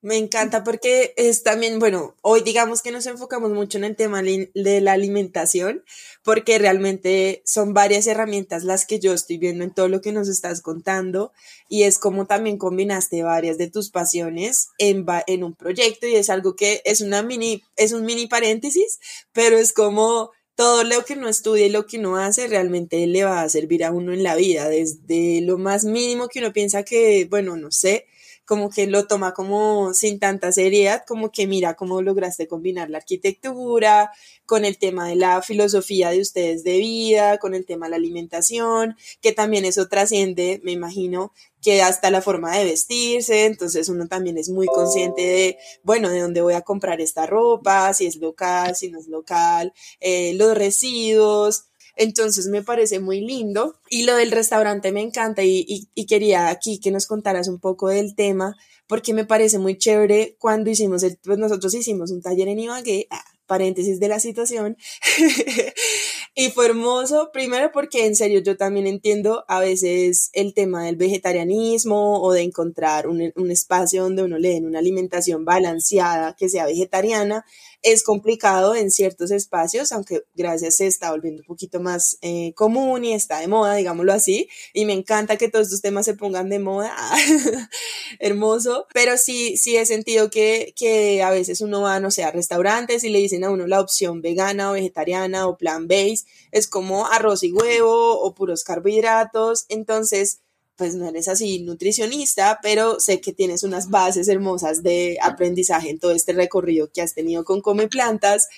Me 0.00 0.16
encanta 0.16 0.62
porque 0.62 1.12
es 1.16 1.42
también, 1.42 1.80
bueno, 1.80 2.14
hoy 2.22 2.42
digamos 2.42 2.82
que 2.82 2.92
nos 2.92 3.06
enfocamos 3.06 3.50
mucho 3.50 3.78
en 3.78 3.84
el 3.84 3.96
tema 3.96 4.22
de 4.22 4.80
la 4.80 4.92
alimentación, 4.92 5.82
porque 6.22 6.56
realmente 6.58 7.42
son 7.44 7.74
varias 7.74 8.06
herramientas 8.06 8.62
las 8.62 8.86
que 8.86 9.00
yo 9.00 9.12
estoy 9.12 9.38
viendo 9.38 9.64
en 9.64 9.74
todo 9.74 9.88
lo 9.88 10.00
que 10.00 10.12
nos 10.12 10.28
estás 10.28 10.62
contando 10.62 11.32
y 11.68 11.82
es 11.82 11.98
como 11.98 12.26
también 12.26 12.58
combinaste 12.58 13.24
varias 13.24 13.58
de 13.58 13.70
tus 13.70 13.90
pasiones 13.90 14.68
en, 14.78 15.04
en 15.26 15.42
un 15.42 15.56
proyecto 15.56 16.06
y 16.06 16.14
es 16.14 16.30
algo 16.30 16.54
que 16.54 16.80
es 16.84 17.00
una 17.00 17.24
mini, 17.24 17.64
es 17.74 17.92
un 17.92 18.04
mini 18.04 18.28
paréntesis, 18.28 19.00
pero 19.32 19.58
es 19.58 19.72
como 19.72 20.30
todo 20.54 20.84
lo 20.84 21.04
que 21.04 21.14
uno 21.14 21.28
estudia 21.28 21.66
y 21.66 21.70
lo 21.70 21.86
que 21.86 21.98
uno 21.98 22.18
hace 22.18 22.46
realmente 22.46 23.04
le 23.08 23.24
va 23.24 23.42
a 23.42 23.48
servir 23.48 23.84
a 23.84 23.90
uno 23.90 24.12
en 24.12 24.22
la 24.22 24.36
vida, 24.36 24.68
desde 24.68 25.40
lo 25.40 25.58
más 25.58 25.84
mínimo 25.84 26.28
que 26.28 26.38
uno 26.38 26.52
piensa 26.52 26.84
que, 26.84 27.26
bueno, 27.28 27.56
no 27.56 27.72
sé, 27.72 28.06
como 28.48 28.70
que 28.70 28.86
lo 28.86 29.06
toma 29.06 29.34
como 29.34 29.92
sin 29.92 30.18
tanta 30.18 30.52
seriedad, 30.52 31.04
como 31.06 31.30
que 31.30 31.46
mira 31.46 31.74
cómo 31.74 32.00
lograste 32.00 32.48
combinar 32.48 32.88
la 32.88 32.96
arquitectura 32.96 34.10
con 34.46 34.64
el 34.64 34.78
tema 34.78 35.06
de 35.06 35.16
la 35.16 35.42
filosofía 35.42 36.08
de 36.08 36.22
ustedes 36.22 36.64
de 36.64 36.78
vida, 36.78 37.36
con 37.36 37.54
el 37.54 37.66
tema 37.66 37.86
de 37.86 37.90
la 37.90 37.96
alimentación, 37.96 38.96
que 39.20 39.32
también 39.32 39.66
eso 39.66 39.86
trasciende, 39.88 40.62
me 40.64 40.72
imagino, 40.72 41.34
que 41.60 41.82
hasta 41.82 42.10
la 42.10 42.22
forma 42.22 42.56
de 42.56 42.64
vestirse, 42.64 43.44
entonces 43.44 43.90
uno 43.90 44.08
también 44.08 44.38
es 44.38 44.48
muy 44.48 44.66
consciente 44.66 45.20
de, 45.20 45.58
bueno, 45.82 46.08
de 46.08 46.20
dónde 46.20 46.40
voy 46.40 46.54
a 46.54 46.62
comprar 46.62 47.02
esta 47.02 47.26
ropa, 47.26 47.92
si 47.92 48.06
es 48.06 48.16
local, 48.16 48.74
si 48.76 48.90
no 48.90 48.98
es 48.98 49.08
local, 49.08 49.74
eh, 50.00 50.32
los 50.34 50.56
residuos, 50.56 51.67
entonces 51.98 52.46
me 52.46 52.62
parece 52.62 53.00
muy 53.00 53.20
lindo. 53.20 53.74
Y 53.90 54.04
lo 54.04 54.16
del 54.16 54.30
restaurante 54.30 54.92
me 54.92 55.02
encanta 55.02 55.44
y, 55.44 55.88
y, 55.94 56.06
quería 56.06 56.48
aquí 56.48 56.80
que 56.80 56.90
nos 56.90 57.06
contaras 57.06 57.48
un 57.48 57.58
poco 57.58 57.88
del 57.88 58.14
tema 58.14 58.56
porque 58.86 59.12
me 59.12 59.26
parece 59.26 59.58
muy 59.58 59.76
chévere 59.76 60.36
cuando 60.38 60.70
hicimos 60.70 61.02
el, 61.02 61.18
pues 61.22 61.36
nosotros 61.38 61.74
hicimos 61.74 62.10
un 62.10 62.22
taller 62.22 62.48
en 62.48 62.58
Ibagué, 62.58 63.06
ah, 63.10 63.22
paréntesis 63.46 64.00
de 64.00 64.08
la 64.08 64.18
situación, 64.18 64.78
y 66.34 66.48
fue 66.50 66.66
hermoso, 66.66 67.30
primero 67.32 67.70
porque 67.70 68.06
en 68.06 68.16
serio 68.16 68.40
yo 68.40 68.56
también 68.56 68.86
entiendo 68.86 69.44
a 69.46 69.60
veces 69.60 70.30
el 70.32 70.54
tema 70.54 70.84
del 70.84 70.96
vegetarianismo 70.96 72.22
o 72.22 72.32
de 72.32 72.42
encontrar 72.42 73.08
un, 73.08 73.32
un 73.36 73.50
espacio 73.50 74.02
donde 74.02 74.22
uno 74.22 74.38
le 74.38 74.50
den 74.50 74.66
una 74.66 74.78
alimentación 74.78 75.44
balanceada 75.44 76.34
que 76.34 76.48
sea 76.48 76.64
vegetariana, 76.64 77.44
es 77.82 78.02
complicado 78.02 78.74
en 78.74 78.90
ciertos 78.90 79.30
espacios, 79.30 79.92
aunque 79.92 80.24
gracias 80.34 80.76
se 80.76 80.86
está 80.86 81.10
volviendo 81.10 81.42
un 81.42 81.46
poquito 81.46 81.80
más 81.80 82.18
eh, 82.22 82.52
común 82.54 83.04
y 83.04 83.12
está 83.12 83.38
de 83.40 83.48
moda, 83.48 83.74
digámoslo 83.74 84.12
así, 84.12 84.48
y 84.72 84.84
me 84.84 84.92
encanta 84.92 85.36
que 85.36 85.48
todos 85.48 85.66
estos 85.66 85.80
temas 85.80 86.04
se 86.04 86.14
pongan 86.14 86.48
de 86.48 86.58
moda, 86.58 86.94
hermoso, 88.18 88.86
pero 88.92 89.16
sí, 89.16 89.56
sí 89.56 89.76
he 89.76 89.86
sentido 89.86 90.30
que, 90.30 90.74
que 90.76 91.22
a 91.22 91.30
veces 91.30 91.60
uno 91.60 91.82
va, 91.82 92.00
no 92.00 92.10
sé, 92.10 92.24
a 92.24 92.30
restaurantes 92.30 93.04
y 93.04 93.10
le 93.10 93.20
dicen 93.20 93.44
a 93.44 93.50
uno 93.50 93.66
la 93.66 93.80
opción 93.80 94.22
vegana 94.22 94.70
o 94.70 94.74
vegetariana 94.74 95.46
o 95.46 95.56
plant-based, 95.56 96.26
es 96.50 96.66
como 96.66 97.06
arroz 97.06 97.42
y 97.42 97.52
huevo 97.52 98.20
o 98.20 98.34
puros 98.34 98.64
carbohidratos, 98.64 99.66
entonces 99.68 100.40
pues 100.78 100.94
no 100.94 101.08
eres 101.08 101.26
así 101.26 101.58
nutricionista, 101.64 102.60
pero 102.62 103.00
sé 103.00 103.20
que 103.20 103.32
tienes 103.32 103.64
unas 103.64 103.90
bases 103.90 104.28
hermosas 104.28 104.84
de 104.84 105.18
aprendizaje 105.20 105.90
en 105.90 105.98
todo 105.98 106.12
este 106.12 106.32
recorrido 106.32 106.88
que 106.90 107.02
has 107.02 107.14
tenido 107.14 107.44
con 107.44 107.60
Come 107.60 107.88
Plantas. 107.88 108.48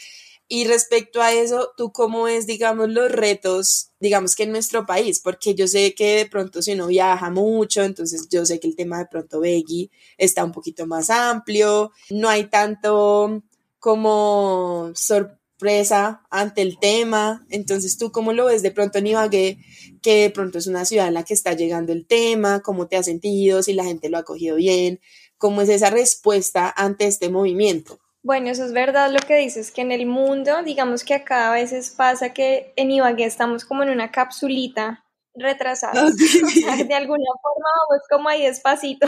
Y 0.47 0.65
respecto 0.65 1.23
a 1.23 1.33
eso, 1.33 1.73
¿tú 1.77 1.93
cómo 1.93 2.25
ves, 2.25 2.47
digamos, 2.47 2.91
los 2.91 3.11
retos, 3.11 3.93
digamos 4.01 4.35
que 4.35 4.43
en 4.43 4.53
nuestro 4.53 4.85
país? 4.85 5.21
Porque 5.21 5.55
yo 5.55 5.67
sé 5.67 5.95
que 5.95 6.17
de 6.17 6.27
pronto 6.27 6.61
si 6.61 6.73
uno 6.73 6.89
viaja 6.89 7.31
mucho, 7.31 7.83
entonces 7.83 8.29
yo 8.31 8.45
sé 8.45 8.61
que 8.61 8.69
el 8.69 8.77
tema 8.77 8.99
de 8.99 9.07
pronto 9.07 9.41
veggie 9.41 9.91
está 10.19 10.45
un 10.45 10.53
poquito 10.53 10.87
más 10.87 11.09
amplio, 11.09 11.93
no 12.11 12.29
hay 12.29 12.51
tanto 12.51 13.43
como 13.79 14.91
sorpresa 14.95 15.40
ante 16.31 16.63
el 16.63 16.79
tema. 16.79 17.45
Entonces, 17.51 17.99
¿tú 17.99 18.13
cómo 18.13 18.33
lo 18.33 18.47
ves 18.47 18.63
de 18.63 18.71
pronto 18.71 18.99
en 18.99 19.09
Ibagué, 19.09 19.59
que 20.03 20.23
de 20.23 20.31
pronto 20.31 20.59
es 20.59 20.67
una 20.67 20.85
ciudad 20.85 21.09
en 21.09 21.15
la 21.15 21.25
que 21.25 21.35
está 21.35 21.53
llegando 21.53 21.93
el 21.93 22.07
tema? 22.07 22.61
¿Cómo 22.61 22.89
te 22.89 22.97
has 22.97 23.07
sentido? 23.07 23.63
Si 23.63 23.73
la 23.73 23.85
gente 23.85 24.09
lo 24.09 24.19
ha 24.19 24.25
cogido 24.25 24.57
bien. 24.57 25.01
¿Cómo 25.39 25.63
es 25.63 25.69
esa 25.69 25.91
respuesta 25.91 26.73
ante 26.77 27.07
este 27.07 27.29
movimiento? 27.29 27.99
Bueno, 28.23 28.51
eso 28.51 28.65
es 28.65 28.73
verdad 28.73 29.11
lo 29.11 29.21
que 29.21 29.37
dices, 29.37 29.71
que 29.71 29.81
en 29.81 29.93
el 29.93 30.07
mundo, 30.07 30.63
digamos 30.63 31.05
que 31.05 31.15
acá 31.15 31.51
a 31.51 31.55
veces 31.55 31.91
pasa 31.91 32.35
que 32.35 32.75
en 32.77 32.91
Ibagué 32.91 33.25
estamos 33.25 33.65
como 33.65 33.83
en 33.83 33.91
una 33.91 34.11
capsulita 34.11 35.05
retrasada. 35.35 36.05
de 36.89 36.95
alguna 36.95 37.25
forma 37.43 37.69
vamos 37.89 38.03
como 38.11 38.29
ahí 38.29 38.43
despacito. 38.43 39.07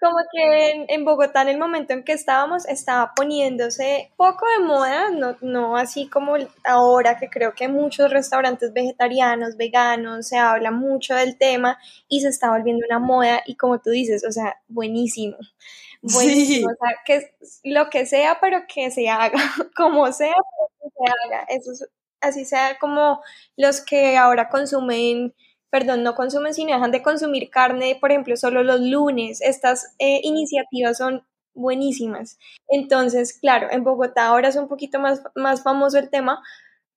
Como 0.00 0.16
que 0.32 0.86
en, 0.88 1.04
Bogotá 1.04 1.42
en 1.42 1.48
el 1.48 1.58
momento 1.58 1.92
en 1.92 2.04
que 2.04 2.12
estábamos 2.12 2.66
estaba 2.66 3.12
poniéndose 3.14 4.10
poco 4.16 4.46
de 4.48 4.64
moda, 4.64 5.10
no, 5.10 5.36
no 5.42 5.76
así 5.76 6.08
como 6.08 6.36
ahora 6.64 7.18
que 7.18 7.28
creo 7.28 7.54
que 7.54 7.68
muchos 7.68 8.10
restaurantes 8.10 8.72
vegetarianos, 8.72 9.56
veganos, 9.58 10.26
se 10.28 10.38
habla 10.38 10.70
mucho 10.70 11.14
del 11.14 11.36
tema 11.36 11.78
y 12.08 12.22
se 12.22 12.28
está 12.28 12.50
volviendo 12.50 12.86
una 12.88 12.98
moda 12.98 13.42
y 13.44 13.56
como 13.56 13.78
tú 13.80 13.90
dices, 13.90 14.24
o 14.26 14.32
sea, 14.32 14.56
buenísimo. 14.68 15.36
Buenísimo, 16.02 16.70
o 16.70 16.76
sea, 16.80 16.96
que 17.04 17.34
lo 17.64 17.90
que 17.90 18.06
sea, 18.06 18.38
pero 18.40 18.62
que 18.66 18.90
se 18.90 19.08
haga, 19.10 19.32
como 19.76 20.10
sea, 20.12 20.34
pero 20.34 20.90
que 20.90 20.96
se 20.96 21.12
haga, 21.12 21.44
eso 21.50 21.72
es, 21.72 21.88
así 22.20 22.44
sea 22.44 22.78
como 22.78 23.20
los 23.56 23.80
que 23.82 24.16
ahora 24.16 24.48
consumen, 24.48 25.34
perdón, 25.70 26.02
no 26.02 26.14
consumen, 26.14 26.54
sino 26.54 26.74
dejan 26.74 26.90
de 26.90 27.02
consumir 27.02 27.50
carne, 27.50 27.96
por 28.00 28.10
ejemplo, 28.10 28.36
solo 28.36 28.62
los 28.62 28.80
lunes, 28.80 29.40
estas 29.40 29.94
eh, 29.98 30.20
iniciativas 30.22 30.98
son 30.98 31.24
buenísimas. 31.54 32.38
Entonces, 32.68 33.38
claro, 33.38 33.68
en 33.70 33.84
Bogotá 33.84 34.26
ahora 34.26 34.48
es 34.48 34.56
un 34.56 34.68
poquito 34.68 34.98
más, 34.98 35.22
más 35.34 35.62
famoso 35.62 35.98
el 35.98 36.10
tema, 36.10 36.42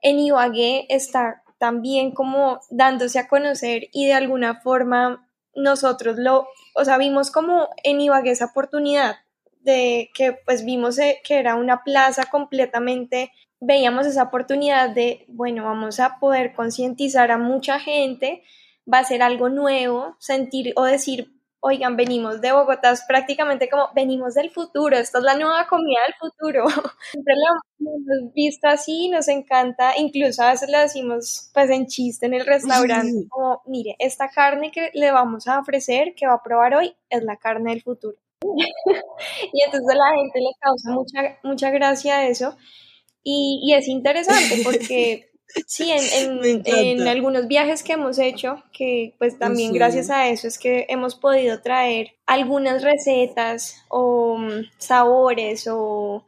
en 0.01 0.19
Ibagué 0.19 0.85
está 0.89 1.43
también 1.57 2.11
como 2.11 2.59
dándose 2.69 3.19
a 3.19 3.27
conocer 3.27 3.87
y 3.93 4.05
de 4.07 4.13
alguna 4.13 4.59
forma 4.61 5.29
nosotros 5.55 6.17
lo, 6.17 6.47
o 6.75 6.83
sea, 6.83 6.97
vimos 6.97 7.31
como 7.31 7.69
en 7.83 8.01
Ibagué 8.01 8.31
esa 8.31 8.45
oportunidad 8.45 9.15
de 9.61 10.09
que 10.13 10.33
pues 10.45 10.65
vimos 10.65 10.99
eh, 10.99 11.21
que 11.23 11.39
era 11.39 11.55
una 11.55 11.83
plaza 11.83 12.25
completamente, 12.25 13.31
veíamos 13.61 14.05
esa 14.05 14.23
oportunidad 14.23 14.89
de, 14.89 15.25
bueno, 15.29 15.63
vamos 15.63 15.99
a 16.01 16.19
poder 16.19 16.53
concientizar 16.53 17.31
a 17.31 17.37
mucha 17.37 17.79
gente, 17.79 18.43
va 18.91 18.99
a 18.99 19.03
ser 19.03 19.21
algo 19.21 19.49
nuevo, 19.49 20.15
sentir 20.19 20.73
o 20.75 20.83
decir, 20.83 21.33
oigan, 21.65 21.95
venimos 21.95 22.41
de 22.41 22.51
Bogotá, 22.51 22.91
es 22.91 23.03
prácticamente 23.07 23.69
como 23.69 23.87
venimos 23.95 24.33
del 24.33 24.49
futuro, 24.49 24.97
esta 24.97 25.19
es 25.19 25.23
la 25.23 25.35
nueva 25.35 25.65
comida 25.67 25.99
del 26.05 26.15
futuro. 26.15 26.65
Siempre 27.11 27.33
lo 27.35 27.89
hemos 27.89 28.33
visto 28.33 28.67
así, 28.67 29.07
nos 29.07 29.29
encanta, 29.29 29.97
incluso 29.97 30.43
a 30.43 30.51
veces 30.51 30.69
le 30.69 30.79
decimos 30.79 31.49
pues 31.53 31.69
en 31.69 31.87
chiste 31.87 32.25
en 32.25 32.33
el 32.33 32.45
restaurante, 32.45 33.27
como, 33.29 33.61
mire, 33.65 33.95
esta 33.99 34.29
carne 34.29 34.71
que 34.71 34.91
le 34.93 35.11
vamos 35.11 35.47
a 35.47 35.59
ofrecer, 35.59 36.13
que 36.15 36.27
va 36.27 36.33
a 36.33 36.43
probar 36.43 36.75
hoy, 36.75 36.93
es 37.09 37.23
la 37.23 37.37
carne 37.37 37.71
del 37.71 37.81
futuro. 37.81 38.17
y 39.53 39.63
entonces 39.63 39.89
a 39.89 39.95
la 39.95 40.15
gente 40.17 40.39
le 40.39 40.51
causa 40.59 40.91
mucha, 40.91 41.39
mucha 41.43 41.69
gracia 41.69 42.27
eso. 42.27 42.57
Y, 43.23 43.61
y 43.63 43.73
es 43.73 43.87
interesante 43.87 44.61
porque 44.65 45.29
Sí, 45.67 45.91
en, 45.91 47.01
algunos 47.07 47.47
viajes 47.47 47.83
que 47.83 47.93
hemos 47.93 48.19
hecho, 48.19 48.63
que 48.71 49.13
pues 49.17 49.37
también 49.37 49.73
gracias 49.73 50.09
a 50.09 50.27
eso 50.29 50.47
es 50.47 50.57
que 50.57 50.85
hemos 50.89 51.15
podido 51.15 51.61
traer 51.61 52.11
algunas 52.25 52.83
recetas 52.83 53.83
o 53.89 54.37
mm, 54.37 54.69
sabores 54.77 55.67
o, 55.69 56.25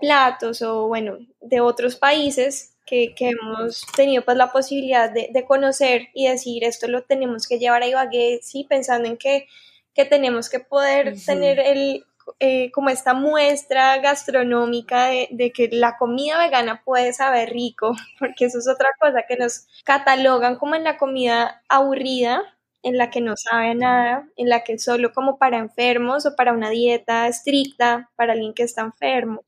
platos 0.00 0.62
o 0.62 0.86
bueno, 0.88 1.18
de 1.40 1.60
otros 1.60 1.96
países 1.96 2.74
que, 2.86 3.14
hemos 3.18 3.84
tenido 3.96 4.24
pues 4.24 4.36
la 4.36 4.50
posibilidad 4.50 5.10
de, 5.10 5.44
conocer 5.46 6.08
y 6.14 6.28
decir 6.28 6.64
esto 6.64 6.88
lo 6.88 7.02
tenemos 7.02 7.46
que 7.46 7.58
llevar 7.58 7.82
a 7.82 7.86
Ibagué, 7.86 8.40
sí, 8.42 8.64
pensando 8.68 9.08
en 9.08 9.16
que, 9.16 9.46
que 9.94 10.04
tenemos 10.04 10.48
que 10.48 10.60
poder 10.60 11.14
tener 11.24 11.58
el, 11.60 12.04
eh, 12.40 12.70
como 12.72 12.90
esta 12.90 13.14
muestra 13.14 13.98
gastronómica 13.98 15.06
de, 15.06 15.52
que 15.54 15.68
la 15.72 15.96
comida 15.96 16.38
vegana 16.38 16.82
puede 16.84 17.12
saber 17.12 17.50
rico, 17.50 17.92
porque 18.18 18.46
eso 18.46 18.58
es 18.58 18.68
otra 18.68 18.88
cosa 19.00 19.24
que 19.28 19.36
nos 19.36 19.66
catalogan 19.84 20.56
como 20.56 20.74
en 20.74 20.84
la 20.84 20.98
comida 20.98 21.62
aburrida, 21.68 22.42
en 22.82 22.96
la 22.96 23.10
que 23.10 23.20
no 23.20 23.36
sabe 23.36 23.74
nada, 23.74 24.28
en 24.36 24.48
la 24.48 24.62
que 24.64 24.78
solo 24.78 25.12
como 25.12 25.38
para 25.38 25.58
enfermos 25.58 26.26
o 26.26 26.36
para 26.36 26.52
una 26.52 26.70
dieta 26.70 27.26
estricta, 27.28 28.10
para 28.16 28.32
alguien 28.34 28.54
que 28.54 28.62
está 28.62 28.82
enfermo. 28.82 29.44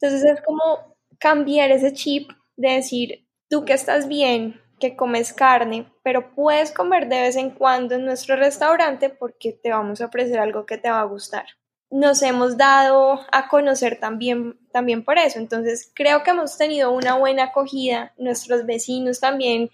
Entonces 0.00 0.24
es 0.24 0.42
como 0.42 0.96
cambiar 1.18 1.70
ese 1.70 1.92
chip 1.92 2.30
de 2.56 2.70
decir, 2.72 3.26
tú 3.48 3.64
que 3.64 3.74
estás 3.74 4.08
bien, 4.08 4.60
que 4.78 4.96
comes 4.96 5.34
carne, 5.34 5.92
pero 6.02 6.34
puedes 6.34 6.72
comer 6.72 7.08
de 7.08 7.20
vez 7.20 7.36
en 7.36 7.50
cuando 7.50 7.94
en 7.96 8.06
nuestro 8.06 8.36
restaurante 8.36 9.10
porque 9.10 9.52
te 9.52 9.70
vamos 9.70 10.00
a 10.00 10.06
ofrecer 10.06 10.38
algo 10.38 10.64
que 10.64 10.78
te 10.78 10.90
va 10.90 11.00
a 11.00 11.04
gustar 11.04 11.44
nos 11.90 12.22
hemos 12.22 12.56
dado 12.56 13.20
a 13.32 13.48
conocer 13.48 13.98
también, 13.98 14.58
también 14.72 15.04
por 15.04 15.18
eso. 15.18 15.38
Entonces, 15.38 15.90
creo 15.94 16.22
que 16.22 16.30
hemos 16.30 16.56
tenido 16.56 16.92
una 16.92 17.16
buena 17.16 17.44
acogida. 17.44 18.14
Nuestros 18.16 18.64
vecinos 18.64 19.20
también 19.20 19.70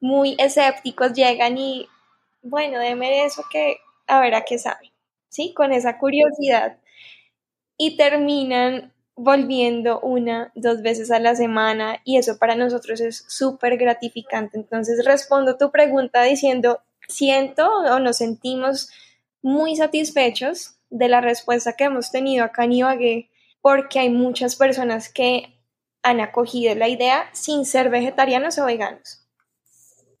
muy 0.00 0.36
escépticos 0.38 1.12
llegan 1.12 1.58
y, 1.58 1.88
bueno, 2.42 2.78
déme 2.78 3.24
eso 3.24 3.42
que 3.50 3.78
a 4.06 4.20
ver 4.20 4.34
a 4.34 4.44
qué 4.44 4.58
sabe, 4.58 4.92
¿sí? 5.28 5.52
Con 5.54 5.72
esa 5.72 5.98
curiosidad. 5.98 6.78
Y 7.76 7.96
terminan 7.96 8.92
volviendo 9.16 9.98
una, 10.00 10.52
dos 10.54 10.82
veces 10.82 11.10
a 11.10 11.18
la 11.18 11.34
semana 11.34 12.00
y 12.04 12.18
eso 12.18 12.38
para 12.38 12.54
nosotros 12.54 13.00
es 13.00 13.24
súper 13.28 13.76
gratificante. 13.76 14.56
Entonces, 14.56 15.04
respondo 15.04 15.56
tu 15.56 15.72
pregunta 15.72 16.22
diciendo, 16.22 16.80
siento 17.08 17.68
o 17.68 17.98
nos 17.98 18.18
sentimos 18.18 18.90
muy 19.42 19.74
satisfechos 19.74 20.75
de 20.90 21.08
la 21.08 21.20
respuesta 21.20 21.74
que 21.74 21.84
hemos 21.84 22.10
tenido 22.10 22.44
acá 22.44 22.64
en 22.64 22.72
Ibagué, 22.72 23.30
porque 23.60 23.98
hay 23.98 24.10
muchas 24.10 24.56
personas 24.56 25.08
que 25.08 25.60
han 26.02 26.20
acogido 26.20 26.74
la 26.74 26.88
idea 26.88 27.28
sin 27.32 27.64
ser 27.64 27.90
vegetarianos 27.90 28.58
o 28.58 28.64
veganos. 28.64 29.22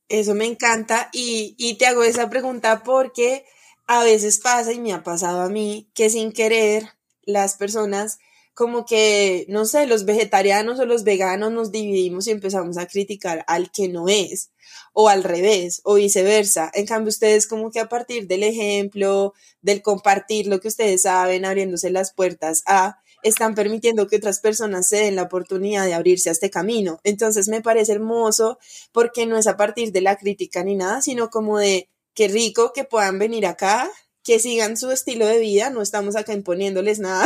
Eso 0.08 0.34
me 0.34 0.46
encanta 0.46 1.08
y, 1.12 1.54
y 1.58 1.78
te 1.78 1.86
hago 1.86 2.02
esa 2.02 2.28
pregunta 2.30 2.82
porque 2.84 3.44
a 3.86 4.02
veces 4.02 4.38
pasa 4.38 4.72
y 4.72 4.80
me 4.80 4.92
ha 4.92 5.02
pasado 5.02 5.40
a 5.40 5.48
mí 5.48 5.90
que 5.94 6.10
sin 6.10 6.32
querer 6.32 6.84
las 7.22 7.54
personas 7.56 8.18
como 8.56 8.86
que, 8.86 9.44
no 9.50 9.66
sé, 9.66 9.86
los 9.86 10.06
vegetarianos 10.06 10.80
o 10.80 10.86
los 10.86 11.04
veganos 11.04 11.52
nos 11.52 11.70
dividimos 11.70 12.26
y 12.26 12.30
empezamos 12.30 12.78
a 12.78 12.86
criticar 12.86 13.44
al 13.48 13.70
que 13.70 13.86
no 13.86 14.08
es, 14.08 14.50
o 14.94 15.10
al 15.10 15.24
revés, 15.24 15.82
o 15.84 15.96
viceversa. 15.96 16.70
En 16.72 16.86
cambio, 16.86 17.10
ustedes 17.10 17.46
como 17.46 17.70
que 17.70 17.80
a 17.80 17.90
partir 17.90 18.26
del 18.26 18.42
ejemplo, 18.44 19.34
del 19.60 19.82
compartir 19.82 20.46
lo 20.46 20.58
que 20.58 20.68
ustedes 20.68 21.02
saben, 21.02 21.44
abriéndose 21.44 21.90
las 21.90 22.14
puertas 22.14 22.62
a, 22.66 22.96
están 23.22 23.54
permitiendo 23.54 24.06
que 24.06 24.16
otras 24.16 24.40
personas 24.40 24.88
se 24.88 24.96
den 25.00 25.16
la 25.16 25.24
oportunidad 25.24 25.84
de 25.84 25.92
abrirse 25.92 26.30
a 26.30 26.32
este 26.32 26.48
camino. 26.48 26.98
Entonces 27.04 27.48
me 27.48 27.60
parece 27.60 27.92
hermoso 27.92 28.58
porque 28.90 29.26
no 29.26 29.36
es 29.36 29.46
a 29.48 29.58
partir 29.58 29.92
de 29.92 30.00
la 30.00 30.16
crítica 30.16 30.64
ni 30.64 30.76
nada, 30.76 31.02
sino 31.02 31.28
como 31.28 31.58
de 31.58 31.90
qué 32.14 32.28
rico 32.28 32.72
que 32.74 32.84
puedan 32.84 33.18
venir 33.18 33.44
acá, 33.44 33.90
que 34.26 34.40
sigan 34.40 34.76
su 34.76 34.90
estilo 34.90 35.24
de 35.24 35.38
vida, 35.38 35.70
no 35.70 35.80
estamos 35.80 36.16
acá 36.16 36.32
imponiéndoles 36.32 36.98
nada 36.98 37.24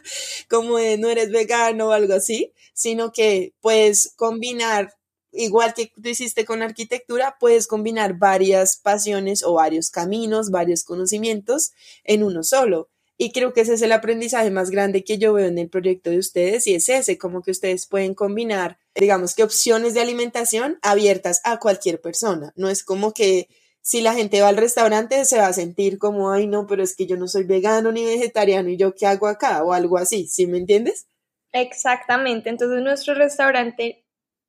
como 0.50 0.76
de 0.76 0.98
no 0.98 1.08
eres 1.08 1.30
vegano 1.30 1.88
o 1.88 1.92
algo 1.92 2.12
así, 2.12 2.52
sino 2.74 3.10
que 3.10 3.54
puedes 3.62 4.12
combinar, 4.16 4.92
igual 5.32 5.72
que 5.72 5.86
tú 5.86 6.06
hiciste 6.10 6.44
con 6.44 6.60
arquitectura, 6.60 7.38
puedes 7.40 7.66
combinar 7.66 8.18
varias 8.18 8.76
pasiones 8.76 9.42
o 9.42 9.54
varios 9.54 9.90
caminos, 9.90 10.50
varios 10.50 10.84
conocimientos 10.84 11.72
en 12.04 12.22
uno 12.22 12.42
solo. 12.42 12.90
Y 13.16 13.32
creo 13.32 13.54
que 13.54 13.62
ese 13.62 13.74
es 13.74 13.82
el 13.82 13.92
aprendizaje 13.92 14.50
más 14.50 14.68
grande 14.68 15.04
que 15.04 15.16
yo 15.16 15.32
veo 15.32 15.46
en 15.46 15.56
el 15.56 15.70
proyecto 15.70 16.10
de 16.10 16.18
ustedes 16.18 16.66
y 16.66 16.74
es 16.74 16.90
ese, 16.90 17.16
como 17.16 17.40
que 17.40 17.52
ustedes 17.52 17.86
pueden 17.86 18.12
combinar, 18.12 18.78
digamos 18.94 19.34
que 19.34 19.42
opciones 19.42 19.94
de 19.94 20.02
alimentación 20.02 20.78
abiertas 20.82 21.40
a 21.44 21.58
cualquier 21.58 22.02
persona. 22.02 22.52
No 22.56 22.68
es 22.68 22.84
como 22.84 23.14
que 23.14 23.48
si 23.82 24.00
la 24.00 24.14
gente 24.14 24.40
va 24.40 24.48
al 24.48 24.56
restaurante 24.56 25.24
se 25.24 25.38
va 25.38 25.48
a 25.48 25.52
sentir 25.52 25.98
como, 25.98 26.30
ay, 26.30 26.46
no, 26.46 26.66
pero 26.66 26.82
es 26.82 26.96
que 26.96 27.06
yo 27.06 27.16
no 27.16 27.28
soy 27.28 27.44
vegano 27.44 27.92
ni 27.92 28.04
vegetariano 28.04 28.68
y 28.68 28.76
yo 28.76 28.94
qué 28.94 29.06
hago 29.06 29.26
acá 29.26 29.62
o 29.62 29.72
algo 29.72 29.98
así, 29.98 30.28
¿sí 30.28 30.46
me 30.46 30.58
entiendes? 30.58 31.06
Exactamente, 31.52 32.48
entonces 32.48 32.80
nuestro 32.80 33.14
restaurante 33.14 34.04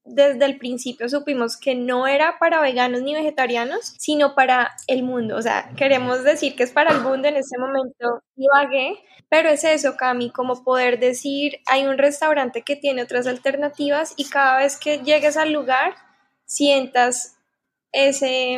desde 0.05 0.45
el 0.45 0.57
principio 0.57 1.07
supimos 1.07 1.57
que 1.57 1.75
no 1.75 2.07
era 2.07 2.37
para 2.37 2.61
veganos 2.61 3.01
ni 3.01 3.13
vegetarianos, 3.13 3.95
sino 3.97 4.35
para 4.35 4.71
el 4.87 5.03
mundo. 5.03 5.37
O 5.37 5.41
sea, 5.41 5.71
queremos 5.77 6.23
decir 6.23 6.55
que 6.55 6.63
es 6.63 6.71
para 6.71 6.91
el 6.91 7.01
mundo 7.01 7.27
en 7.27 7.37
este 7.37 7.57
momento 7.57 8.21
divagué, 8.35 8.97
pero 9.29 9.49
es 9.49 9.63
eso, 9.63 9.95
Cami, 9.95 10.29
como 10.29 10.63
poder 10.63 10.99
decir, 10.99 11.59
hay 11.67 11.85
un 11.85 11.97
restaurante 11.97 12.63
que 12.63 12.75
tiene 12.75 13.01
otras 13.01 13.27
alternativas 13.27 14.13
y 14.17 14.25
cada 14.25 14.57
vez 14.57 14.77
que 14.77 14.99
llegues 14.99 15.37
al 15.37 15.53
lugar, 15.53 15.95
sientas 16.45 17.37
ese, 17.93 18.57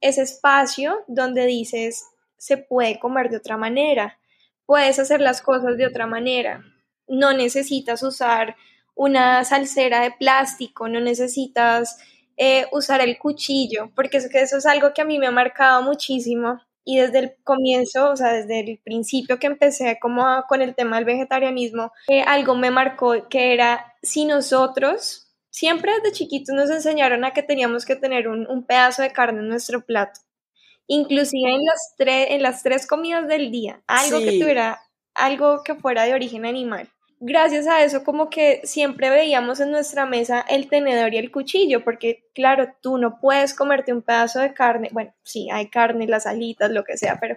ese 0.00 0.22
espacio 0.22 1.04
donde 1.06 1.46
dices, 1.46 2.06
se 2.36 2.56
puede 2.56 2.98
comer 2.98 3.30
de 3.30 3.36
otra 3.36 3.56
manera, 3.56 4.18
puedes 4.66 4.98
hacer 4.98 5.20
las 5.20 5.42
cosas 5.42 5.76
de 5.76 5.86
otra 5.86 6.06
manera, 6.06 6.64
no 7.06 7.32
necesitas 7.32 8.02
usar 8.02 8.56
una 8.94 9.44
salsera 9.44 10.00
de 10.02 10.12
plástico, 10.12 10.88
no 10.88 11.00
necesitas 11.00 11.98
eh, 12.36 12.66
usar 12.72 13.00
el 13.00 13.18
cuchillo, 13.18 13.90
porque 13.94 14.18
es 14.18 14.28
que 14.28 14.40
eso 14.40 14.56
es 14.58 14.66
algo 14.66 14.92
que 14.94 15.02
a 15.02 15.04
mí 15.04 15.18
me 15.18 15.26
ha 15.26 15.30
marcado 15.30 15.82
muchísimo 15.82 16.60
y 16.84 16.98
desde 16.98 17.18
el 17.18 17.34
comienzo, 17.44 18.10
o 18.10 18.16
sea, 18.16 18.32
desde 18.32 18.60
el 18.60 18.80
principio 18.82 19.38
que 19.38 19.46
empecé 19.46 19.98
como 20.00 20.24
con 20.48 20.62
el 20.62 20.74
tema 20.74 20.96
del 20.96 21.04
vegetarianismo, 21.04 21.92
eh, 22.08 22.22
algo 22.22 22.54
me 22.54 22.70
marcó 22.70 23.28
que 23.28 23.52
era 23.52 23.94
si 24.02 24.24
nosotros, 24.24 25.29
siempre 25.50 25.92
desde 25.94 26.12
chiquitos 26.12 26.54
nos 26.54 26.70
enseñaron 26.70 27.24
a 27.24 27.32
que 27.32 27.42
teníamos 27.42 27.84
que 27.84 27.96
tener 27.96 28.28
un, 28.28 28.64
pedazo 28.66 29.02
de 29.02 29.12
carne 29.12 29.40
en 29.40 29.48
nuestro 29.48 29.84
plato, 29.84 30.20
inclusive 30.86 31.50
en 31.50 31.60
las, 31.64 31.94
en 31.98 32.42
las 32.42 32.62
tres 32.62 32.86
comidas 32.86 33.28
del 33.28 33.50
día, 33.50 33.82
algo 33.86 34.18
que 34.20 34.38
tuviera, 34.38 34.80
algo 35.14 35.62
que 35.64 35.74
fuera 35.74 36.04
de 36.04 36.14
origen 36.14 36.46
animal. 36.46 36.88
Gracias 37.22 37.66
a 37.66 37.84
eso 37.84 38.02
como 38.02 38.30
que 38.30 38.62
siempre 38.64 39.10
veíamos 39.10 39.60
en 39.60 39.70
nuestra 39.70 40.06
mesa 40.06 40.42
el 40.48 40.70
tenedor 40.70 41.12
y 41.12 41.18
el 41.18 41.30
cuchillo, 41.30 41.84
porque 41.84 42.24
claro, 42.34 42.72
tú 42.80 42.96
no 42.96 43.20
puedes 43.20 43.52
comerte 43.52 43.92
un 43.92 44.00
pedazo 44.00 44.40
de 44.40 44.54
carne, 44.54 44.88
bueno, 44.92 45.12
sí, 45.22 45.50
hay 45.52 45.68
carne, 45.68 46.06
las 46.06 46.26
alitas, 46.26 46.70
lo 46.70 46.82
que 46.82 46.96
sea, 46.96 47.18
pero 47.20 47.36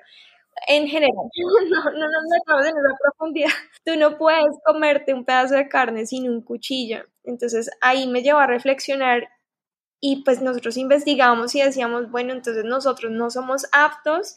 en 0.67 0.87
general, 0.87 1.13
no, 1.69 1.83
no, 1.83 1.91
no 1.91 2.07
nos 2.11 2.23
metamos 2.29 2.65
en 2.65 2.77
esa 2.77 2.97
profundidad, 3.01 3.49
tú 3.85 3.95
no 3.97 4.17
puedes 4.17 4.57
comerte 4.65 5.13
un 5.13 5.25
pedazo 5.25 5.55
de 5.55 5.67
carne 5.67 6.05
sin 6.05 6.29
un 6.29 6.41
cuchillo. 6.41 7.03
Entonces 7.23 7.69
ahí 7.81 8.07
me 8.07 8.21
llevó 8.21 8.39
a 8.39 8.47
reflexionar 8.47 9.29
y 9.99 10.23
pues 10.23 10.41
nosotros 10.41 10.77
investigamos 10.77 11.55
y 11.55 11.61
decíamos, 11.61 12.11
bueno, 12.11 12.33
entonces 12.33 12.65
nosotros 12.65 13.11
no 13.11 13.29
somos 13.29 13.65
aptos, 13.71 14.35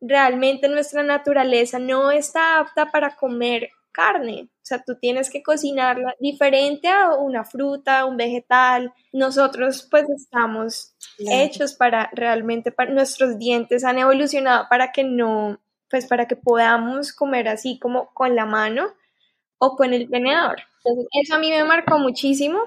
realmente 0.00 0.68
nuestra 0.68 1.02
naturaleza 1.02 1.78
no 1.78 2.10
está 2.10 2.58
apta 2.58 2.90
para 2.90 3.14
comer 3.14 3.70
carne. 3.96 4.48
O 4.50 4.66
sea, 4.66 4.82
tú 4.84 4.96
tienes 5.00 5.30
que 5.30 5.42
cocinarla 5.42 6.14
diferente 6.20 6.88
a 6.88 7.14
una 7.14 7.44
fruta, 7.44 8.04
un 8.04 8.18
vegetal. 8.18 8.92
Nosotros 9.12 9.88
pues 9.90 10.04
estamos 10.10 10.94
hechos 11.18 11.72
para 11.72 12.10
realmente, 12.12 12.72
para, 12.72 12.92
nuestros 12.92 13.38
dientes 13.38 13.84
han 13.84 13.98
evolucionado 13.98 14.66
para 14.68 14.92
que 14.92 15.02
no, 15.02 15.58
pues 15.88 16.06
para 16.06 16.28
que 16.28 16.36
podamos 16.36 17.12
comer 17.14 17.48
así 17.48 17.78
como 17.78 18.12
con 18.12 18.36
la 18.36 18.44
mano 18.44 18.92
o 19.58 19.76
con 19.76 19.94
el 19.94 20.10
tenedor. 20.10 20.56
Entonces, 20.84 21.06
eso 21.22 21.34
a 21.34 21.38
mí 21.38 21.50
me 21.50 21.64
marcó 21.64 21.98
muchísimo. 21.98 22.60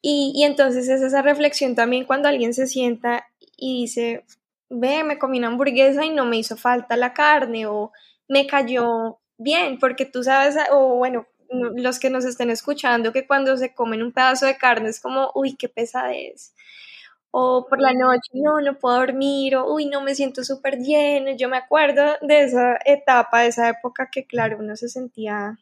Y, 0.00 0.32
y 0.34 0.44
entonces 0.44 0.88
es 0.88 1.02
esa 1.02 1.22
reflexión 1.22 1.74
también 1.74 2.04
cuando 2.04 2.28
alguien 2.28 2.54
se 2.54 2.66
sienta 2.66 3.26
y 3.56 3.82
dice, 3.82 4.24
ve, 4.70 5.02
me 5.04 5.18
comí 5.18 5.38
una 5.38 5.48
hamburguesa 5.48 6.04
y 6.04 6.10
no 6.10 6.24
me 6.24 6.38
hizo 6.38 6.56
falta 6.56 6.96
la 6.96 7.12
carne 7.12 7.66
o 7.66 7.92
me 8.28 8.46
cayó 8.46 9.18
bien, 9.38 9.78
porque 9.78 10.04
tú 10.06 10.22
sabes, 10.22 10.56
o 10.70 10.96
bueno, 10.96 11.26
los 11.74 11.98
que 11.98 12.10
nos 12.10 12.24
estén 12.24 12.50
escuchando, 12.50 13.12
que 13.12 13.26
cuando 13.26 13.56
se 13.56 13.74
comen 13.74 14.02
un 14.02 14.12
pedazo 14.12 14.46
de 14.46 14.56
carne 14.56 14.88
es 14.88 15.00
como, 15.00 15.30
uy, 15.34 15.56
qué 15.56 15.68
pesadez. 15.68 16.54
O 17.30 17.66
por 17.66 17.80
la 17.80 17.94
noche, 17.94 18.30
no, 18.34 18.60
no 18.60 18.78
puedo 18.78 18.96
dormir, 18.96 19.56
o 19.56 19.72
uy, 19.72 19.86
no 19.86 20.02
me 20.02 20.14
siento 20.14 20.44
súper 20.44 20.78
bien. 20.78 21.38
Yo 21.38 21.48
me 21.48 21.56
acuerdo 21.56 22.02
de 22.20 22.44
esa 22.44 22.78
etapa, 22.84 23.40
de 23.40 23.48
esa 23.48 23.70
época 23.70 24.10
que, 24.12 24.26
claro, 24.26 24.58
uno 24.60 24.76
se 24.76 24.88
sentía 24.88 25.58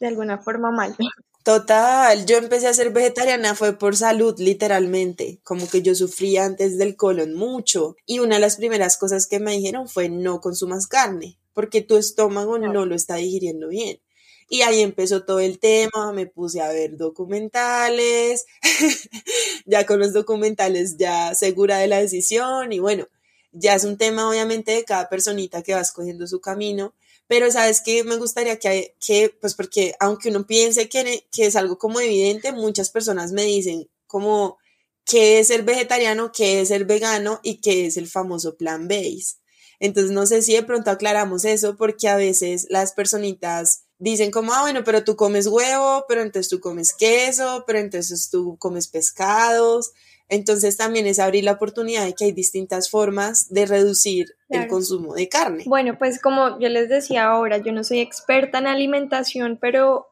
de 0.00 0.06
alguna 0.06 0.38
forma 0.38 0.70
mal. 0.70 0.94
Total, 1.42 2.24
yo 2.24 2.38
empecé 2.38 2.68
a 2.68 2.74
ser 2.74 2.90
vegetariana 2.90 3.54
fue 3.54 3.78
por 3.78 3.96
salud, 3.96 4.34
literalmente, 4.38 5.40
como 5.44 5.68
que 5.68 5.82
yo 5.82 5.94
sufría 5.94 6.46
antes 6.46 6.78
del 6.78 6.96
colon 6.96 7.34
mucho 7.34 7.96
y 8.06 8.20
una 8.20 8.36
de 8.36 8.40
las 8.40 8.56
primeras 8.56 8.96
cosas 8.96 9.26
que 9.26 9.40
me 9.40 9.52
dijeron 9.52 9.86
fue 9.86 10.08
no 10.08 10.40
consumas 10.40 10.86
carne, 10.86 11.38
porque 11.54 11.80
tu 11.80 11.96
estómago 11.96 12.58
no 12.58 12.84
lo 12.84 12.94
está 12.94 13.16
digiriendo 13.16 13.68
bien. 13.68 14.00
Y 14.48 14.62
ahí 14.62 14.82
empezó 14.82 15.24
todo 15.24 15.40
el 15.40 15.58
tema, 15.58 16.12
me 16.12 16.26
puse 16.26 16.60
a 16.60 16.68
ver 16.68 16.96
documentales, 16.96 18.44
ya 19.66 19.86
con 19.86 20.00
los 20.00 20.12
documentales 20.12 20.96
ya 20.98 21.34
segura 21.34 21.78
de 21.78 21.88
la 21.88 21.98
decisión 22.00 22.72
y 22.72 22.78
bueno, 22.78 23.08
ya 23.52 23.74
es 23.74 23.84
un 23.84 23.96
tema 23.96 24.28
obviamente 24.28 24.72
de 24.72 24.84
cada 24.84 25.08
personita 25.08 25.62
que 25.62 25.74
va 25.74 25.80
escogiendo 25.80 26.26
su 26.26 26.40
camino, 26.40 26.94
pero 27.26 27.50
sabes 27.50 27.80
que 27.80 28.04
me 28.04 28.16
gustaría 28.16 28.58
que, 28.58 28.94
que, 29.00 29.34
pues 29.40 29.54
porque 29.54 29.94
aunque 29.98 30.28
uno 30.28 30.46
piense 30.46 30.88
que, 30.88 31.26
que 31.30 31.46
es 31.46 31.56
algo 31.56 31.78
como 31.78 32.00
evidente, 32.00 32.52
muchas 32.52 32.90
personas 32.90 33.32
me 33.32 33.44
dicen 33.44 33.88
como 34.06 34.58
qué 35.04 35.38
es 35.38 35.50
el 35.50 35.62
vegetariano, 35.62 36.32
qué 36.32 36.60
es 36.60 36.70
el 36.70 36.84
vegano 36.84 37.40
y 37.42 37.60
qué 37.60 37.86
es 37.86 37.96
el 37.96 38.08
famoso 38.08 38.56
plan 38.56 38.88
base. 38.88 39.36
Entonces, 39.84 40.12
no 40.12 40.24
sé 40.24 40.40
si 40.40 40.54
de 40.54 40.62
pronto 40.62 40.90
aclaramos 40.90 41.44
eso 41.44 41.76
porque 41.76 42.08
a 42.08 42.16
veces 42.16 42.66
las 42.70 42.94
personitas 42.94 43.84
dicen 43.98 44.30
como, 44.30 44.54
ah, 44.54 44.62
bueno, 44.62 44.82
pero 44.82 45.04
tú 45.04 45.14
comes 45.14 45.46
huevo, 45.46 46.06
pero 46.08 46.22
entonces 46.22 46.48
tú 46.48 46.58
comes 46.58 46.94
queso, 46.94 47.64
pero 47.66 47.80
entonces 47.80 48.30
tú 48.30 48.56
comes 48.56 48.88
pescados. 48.88 49.92
Entonces 50.30 50.78
también 50.78 51.06
es 51.06 51.18
abrir 51.18 51.44
la 51.44 51.52
oportunidad 51.52 52.06
de 52.06 52.14
que 52.14 52.24
hay 52.24 52.32
distintas 52.32 52.88
formas 52.88 53.50
de 53.50 53.66
reducir 53.66 54.28
el 54.48 54.68
consumo 54.68 55.12
de 55.12 55.28
carne. 55.28 55.64
Bueno, 55.66 55.98
pues 55.98 56.18
como 56.18 56.58
yo 56.58 56.70
les 56.70 56.88
decía 56.88 57.26
ahora, 57.26 57.58
yo 57.58 57.72
no 57.72 57.84
soy 57.84 58.00
experta 58.00 58.60
en 58.60 58.68
alimentación, 58.68 59.58
pero 59.60 60.06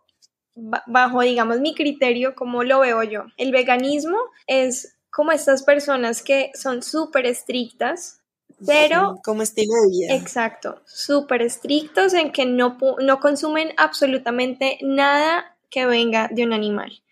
bajo, 0.54 1.22
digamos, 1.22 1.60
mi 1.60 1.74
criterio, 1.74 2.34
como 2.34 2.62
lo 2.62 2.80
veo 2.80 3.02
yo, 3.04 3.24
el 3.38 3.52
veganismo 3.52 4.18
es 4.46 4.98
como 5.08 5.32
estas 5.32 5.62
personas 5.62 6.22
que 6.22 6.50
son 6.54 6.82
súper 6.82 7.24
estrictas 7.24 8.18
pero... 8.66 9.18
Como 9.24 9.42
estilo 9.42 9.72
de 9.74 9.90
vida. 9.90 10.14
Exacto, 10.14 10.80
súper 10.86 11.42
estrictos 11.42 12.14
en 12.14 12.32
que 12.32 12.46
no, 12.46 12.78
no 13.00 13.20
consumen 13.20 13.72
absolutamente 13.76 14.78
nada 14.82 15.56
que 15.70 15.86
venga 15.86 16.28
de 16.30 16.44
un 16.44 16.52
animal. 16.52 17.02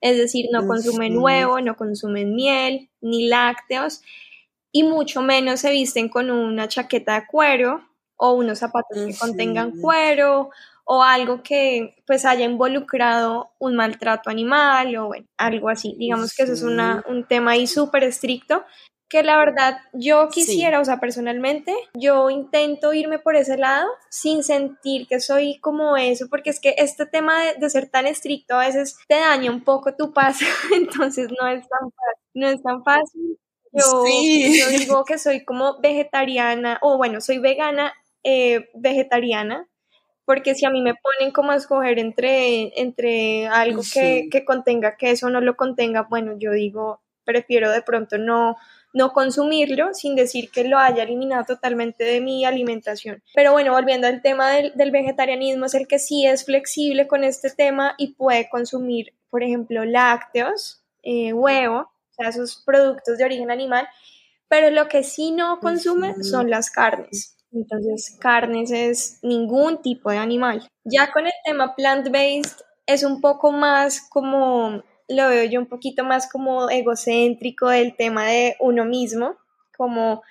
Es 0.00 0.16
decir, 0.16 0.46
no 0.52 0.66
consumen 0.66 1.18
huevo, 1.18 1.60
no 1.60 1.76
consumen 1.76 2.34
miel, 2.34 2.90
ni 3.00 3.28
lácteos, 3.28 4.02
y 4.72 4.82
mucho 4.82 5.22
menos 5.22 5.60
se 5.60 5.70
visten 5.70 6.08
con 6.08 6.30
una 6.30 6.68
chaqueta 6.68 7.14
de 7.14 7.26
cuero 7.26 7.82
o 8.16 8.34
unos 8.34 8.58
zapatos 8.58 9.06
que 9.06 9.16
contengan 9.16 9.80
cuero 9.80 10.50
o 10.84 11.02
algo 11.02 11.42
que 11.42 11.96
pues 12.06 12.24
haya 12.24 12.44
involucrado 12.44 13.50
un 13.58 13.74
maltrato 13.74 14.30
animal 14.30 14.94
o 14.96 15.06
bueno, 15.08 15.26
algo 15.36 15.68
así. 15.68 15.96
Digamos 15.98 16.34
que 16.34 16.44
eso 16.44 16.52
es 16.52 16.62
una, 16.62 17.04
un 17.08 17.24
tema 17.24 17.52
ahí 17.52 17.66
súper 17.66 18.04
estricto 18.04 18.64
que 19.08 19.22
la 19.22 19.38
verdad 19.38 19.78
yo 19.92 20.28
quisiera, 20.28 20.80
o 20.80 20.84
sea, 20.84 20.98
personalmente, 20.98 21.72
yo 21.94 22.28
intento 22.28 22.92
irme 22.92 23.18
por 23.18 23.36
ese 23.36 23.56
lado 23.56 23.88
sin 24.10 24.42
sentir 24.42 25.06
que 25.06 25.20
soy 25.20 25.58
como 25.60 25.96
eso, 25.96 26.26
porque 26.28 26.50
es 26.50 26.58
que 26.58 26.74
este 26.78 27.06
tema 27.06 27.40
de, 27.58 27.70
ser 27.70 27.88
tan 27.88 28.06
estricto 28.06 28.56
a 28.56 28.66
veces 28.66 28.96
te 29.06 29.14
daña 29.14 29.50
un 29.50 29.62
poco 29.62 29.94
tu 29.94 30.12
paz, 30.12 30.40
entonces 30.74 31.28
no 31.40 31.46
es 31.46 31.68
tan 31.68 31.90
fácil. 31.90 32.22
No 32.34 32.48
es 32.48 32.62
tan 32.62 32.84
fácil. 32.84 33.38
Yo, 33.72 34.04
yo 34.04 34.68
digo 34.68 35.04
que 35.04 35.18
soy 35.18 35.44
como 35.44 35.80
vegetariana, 35.80 36.78
o 36.82 36.96
bueno, 36.96 37.20
soy 37.20 37.38
vegana 37.38 37.92
eh, 38.24 38.70
vegetariana, 38.74 39.68
porque 40.24 40.54
si 40.54 40.66
a 40.66 40.70
mí 40.70 40.82
me 40.82 40.94
ponen 40.94 41.32
como 41.32 41.52
a 41.52 41.56
escoger 41.56 41.98
entre, 41.98 42.72
entre 42.80 43.46
algo 43.46 43.82
que, 43.94 44.28
que 44.30 44.44
contenga 44.44 44.96
queso 44.96 45.26
o 45.26 45.30
no 45.30 45.40
lo 45.40 45.56
contenga, 45.56 46.02
bueno, 46.02 46.36
yo 46.38 46.50
digo, 46.52 47.00
prefiero 47.24 47.70
de 47.70 47.82
pronto 47.82 48.18
no 48.18 48.56
no 48.96 49.12
consumirlo 49.12 49.92
sin 49.92 50.16
decir 50.16 50.50
que 50.50 50.64
lo 50.64 50.78
haya 50.78 51.02
eliminado 51.02 51.44
totalmente 51.44 52.02
de 52.02 52.22
mi 52.22 52.46
alimentación. 52.46 53.22
Pero 53.34 53.52
bueno, 53.52 53.72
volviendo 53.72 54.06
al 54.06 54.22
tema 54.22 54.50
del, 54.50 54.90
vegetarianismo, 54.90 55.66
es 55.66 55.74
el 55.74 55.86
que 55.86 55.98
sí 55.98 56.26
es 56.26 56.46
flexible 56.46 57.06
con 57.06 57.22
este 57.22 57.50
tema 57.50 57.94
y 57.98 58.14
puede 58.14 58.48
consumir, 58.48 59.12
por 59.28 59.42
ejemplo, 59.42 59.84
lácteos, 59.84 60.82
eh, 61.02 61.34
huevo, 61.34 61.80
o 61.80 62.14
sea, 62.16 62.30
esos 62.30 62.62
productos 62.64 63.18
de 63.18 63.24
origen 63.26 63.50
animal, 63.50 63.86
pero 64.48 64.70
lo 64.70 64.88
que 64.88 65.02
sí 65.02 65.30
no 65.30 65.60
consume 65.60 66.14
son 66.24 66.48
las 66.48 66.70
carnes. 66.70 67.36
Entonces, 67.52 68.16
carnes 68.18 68.70
es 68.70 69.18
ningún 69.22 69.82
tipo 69.82 70.10
de 70.10 70.16
animal. 70.16 70.66
Ya 70.84 71.12
con 71.12 71.26
el 71.26 71.32
tema 71.44 71.74
plant-based 71.76 72.62
es 72.86 73.02
un 73.02 73.20
poco 73.20 73.52
más 73.52 74.00
como 74.08 74.82
lo 75.08 75.28
veo 75.28 75.44
yo 75.44 75.60
un 75.60 75.66
poquito 75.68 76.04
más 76.04 76.30
como 76.30 76.68
egocéntrico 76.70 77.68
del 77.68 77.96
tema 77.96 78.26
de 78.26 78.56
uno 78.60 78.84
mismo, 78.84 79.36
como 79.76 80.22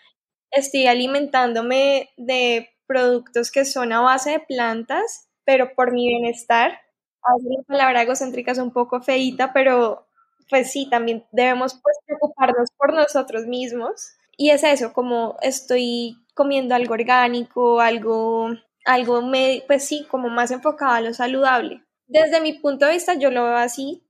estoy 0.52 0.88
alimentándome 0.88 2.12
de 2.18 2.70
productos 2.88 3.52
que 3.52 3.66
son 3.66 3.94
a 3.94 4.02
base 4.02 4.32
de 4.32 4.40
plantas, 4.42 5.30
pero 5.46 5.74
por 5.76 5.94
mi 5.94 6.08
bienestar. 6.08 6.80
A 7.24 7.34
veces 7.36 7.52
la 7.58 7.64
palabra 7.66 8.04
egocéntrica 8.04 8.52
es 8.52 8.60
un 8.60 8.72
poco 8.72 9.02
feita, 9.02 9.54
pero 9.54 10.08
pues 10.50 10.72
sí, 10.72 10.90
también 10.90 11.26
debemos 11.32 11.74
pues 11.82 11.98
preocuparnos 12.06 12.70
por 12.78 12.94
nosotros 12.94 13.46
mismos. 13.48 14.14
Y 14.38 14.52
es 14.52 14.64
eso, 14.64 14.94
como 14.94 15.38
estoy 15.42 16.18
comiendo 16.36 16.76
algo 16.76 16.94
orgánico, 16.94 17.80
algo, 17.82 18.50
algo, 18.86 19.22
pues 19.68 19.86
sí, 19.88 20.06
como 20.10 20.30
más 20.30 20.52
enfocado 20.52 20.94
a 20.94 21.02
lo 21.02 21.14
saludable. 21.14 21.84
Desde 22.08 22.42
mi 22.42 22.54
punto 22.54 22.86
de 22.86 22.94
vista, 22.94 23.16
yo 23.16 23.32
lo 23.32 23.46
veo 23.46 23.56
así. 23.58 24.05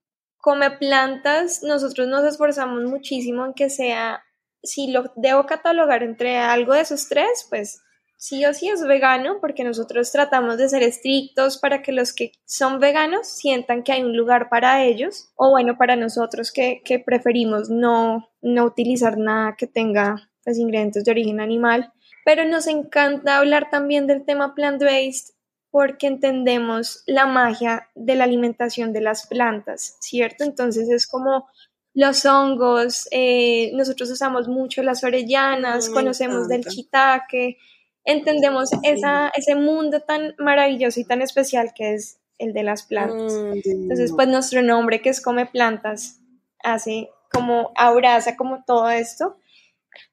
Come 0.46 0.70
plantas, 0.78 1.64
nosotros 1.64 2.08
nos 2.08 2.24
esforzamos 2.24 2.84
muchísimo 2.84 3.48
en 3.48 3.56
que 3.56 3.72
sea, 3.72 4.24
si 4.62 4.92
lo 4.92 5.12
debo 5.16 5.48
catalogar 5.48 6.04
entre 6.04 6.38
algo 6.38 6.76
de 6.76 6.82
esos 6.82 7.10
tres, 7.10 7.48
pues 7.50 7.82
sí 8.16 8.46
o 8.46 8.54
sí 8.54 8.70
es 8.70 8.86
vegano, 8.86 9.40
porque 9.42 9.64
nosotros 9.64 10.12
tratamos 10.12 10.60
de 10.60 10.70
ser 10.70 10.84
estrictos 10.84 11.58
para 11.58 11.82
que 11.82 11.92
los 11.92 12.14
que 12.14 12.32
son 12.46 12.80
veganos 12.80 13.28
sientan 13.28 13.82
que 13.82 13.94
hay 13.94 14.04
un 14.04 14.16
lugar 14.16 14.50
para 14.50 14.84
ellos, 14.84 15.32
o 15.36 15.50
bueno, 15.50 15.80
para 15.80 15.96
nosotros 15.96 16.52
que, 16.52 16.84
que 16.86 17.00
preferimos 17.00 17.72
no, 17.72 18.30
no 18.44 18.66
utilizar 18.66 19.18
nada 19.18 19.56
que 19.58 19.66
tenga 19.66 20.30
pues, 20.44 20.60
ingredientes 20.60 21.06
de 21.06 21.10
origen 21.10 21.40
animal. 21.40 21.92
Pero 22.24 22.46
nos 22.46 22.68
encanta 22.68 23.40
hablar 23.40 23.72
también 23.72 24.06
del 24.06 24.26
tema 24.26 24.54
plant-based 24.54 25.35
porque 25.76 26.08
entendemos 26.08 27.04
la 27.06 27.26
magia 27.26 27.90
de 27.96 28.16
la 28.16 28.24
alimentación 28.24 28.94
de 28.94 29.02
las 29.02 29.28
plantas, 29.28 29.98
¿cierto? 30.00 30.46
Entonces 30.46 30.88
es 30.88 31.06
como 31.06 31.50
los 31.94 32.26
hongos, 32.26 33.10
eh, 33.12 33.72
nosotros 33.74 34.10
usamos 34.10 34.48
mucho 34.48 34.84
las 34.84 35.04
orellanas, 35.04 35.90
conocemos 35.90 36.48
del 36.48 36.64
chitaque, 36.64 37.58
entendemos 38.06 38.70
esa, 38.84 39.34
ese 39.36 39.56
mundo 39.56 40.00
tan 40.00 40.34
maravilloso 40.38 41.02
y 41.02 41.04
tan 41.04 41.22
especial 41.22 41.74
que 41.76 41.96
es 41.96 42.20
el 42.38 42.54
de 42.54 42.64
las 42.64 42.84
plantas. 42.84 43.34
Mm, 43.34 43.60
Entonces, 43.66 44.14
pues 44.16 44.30
nuestro 44.30 44.62
nombre 44.62 45.02
que 45.02 45.10
es 45.10 45.20
Come 45.20 45.46
Plantas 45.46 46.22
hace 46.64 47.10
como 47.34 47.74
abraza 47.76 48.38
como 48.38 48.64
todo 48.64 48.90
esto. 48.90 49.36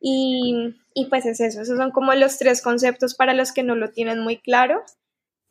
Y, 0.00 0.74
y 0.92 1.06
pues 1.06 1.24
es 1.24 1.38
eso, 1.38 1.60
esos 1.60 1.78
son 1.78 1.92
como 1.92 2.12
los 2.14 2.36
tres 2.38 2.62
conceptos 2.62 3.14
para 3.14 3.32
los 3.32 3.52
que 3.52 3.62
no 3.62 3.76
lo 3.76 3.92
tienen 3.92 4.18
muy 4.18 4.38
claro. 4.38 4.82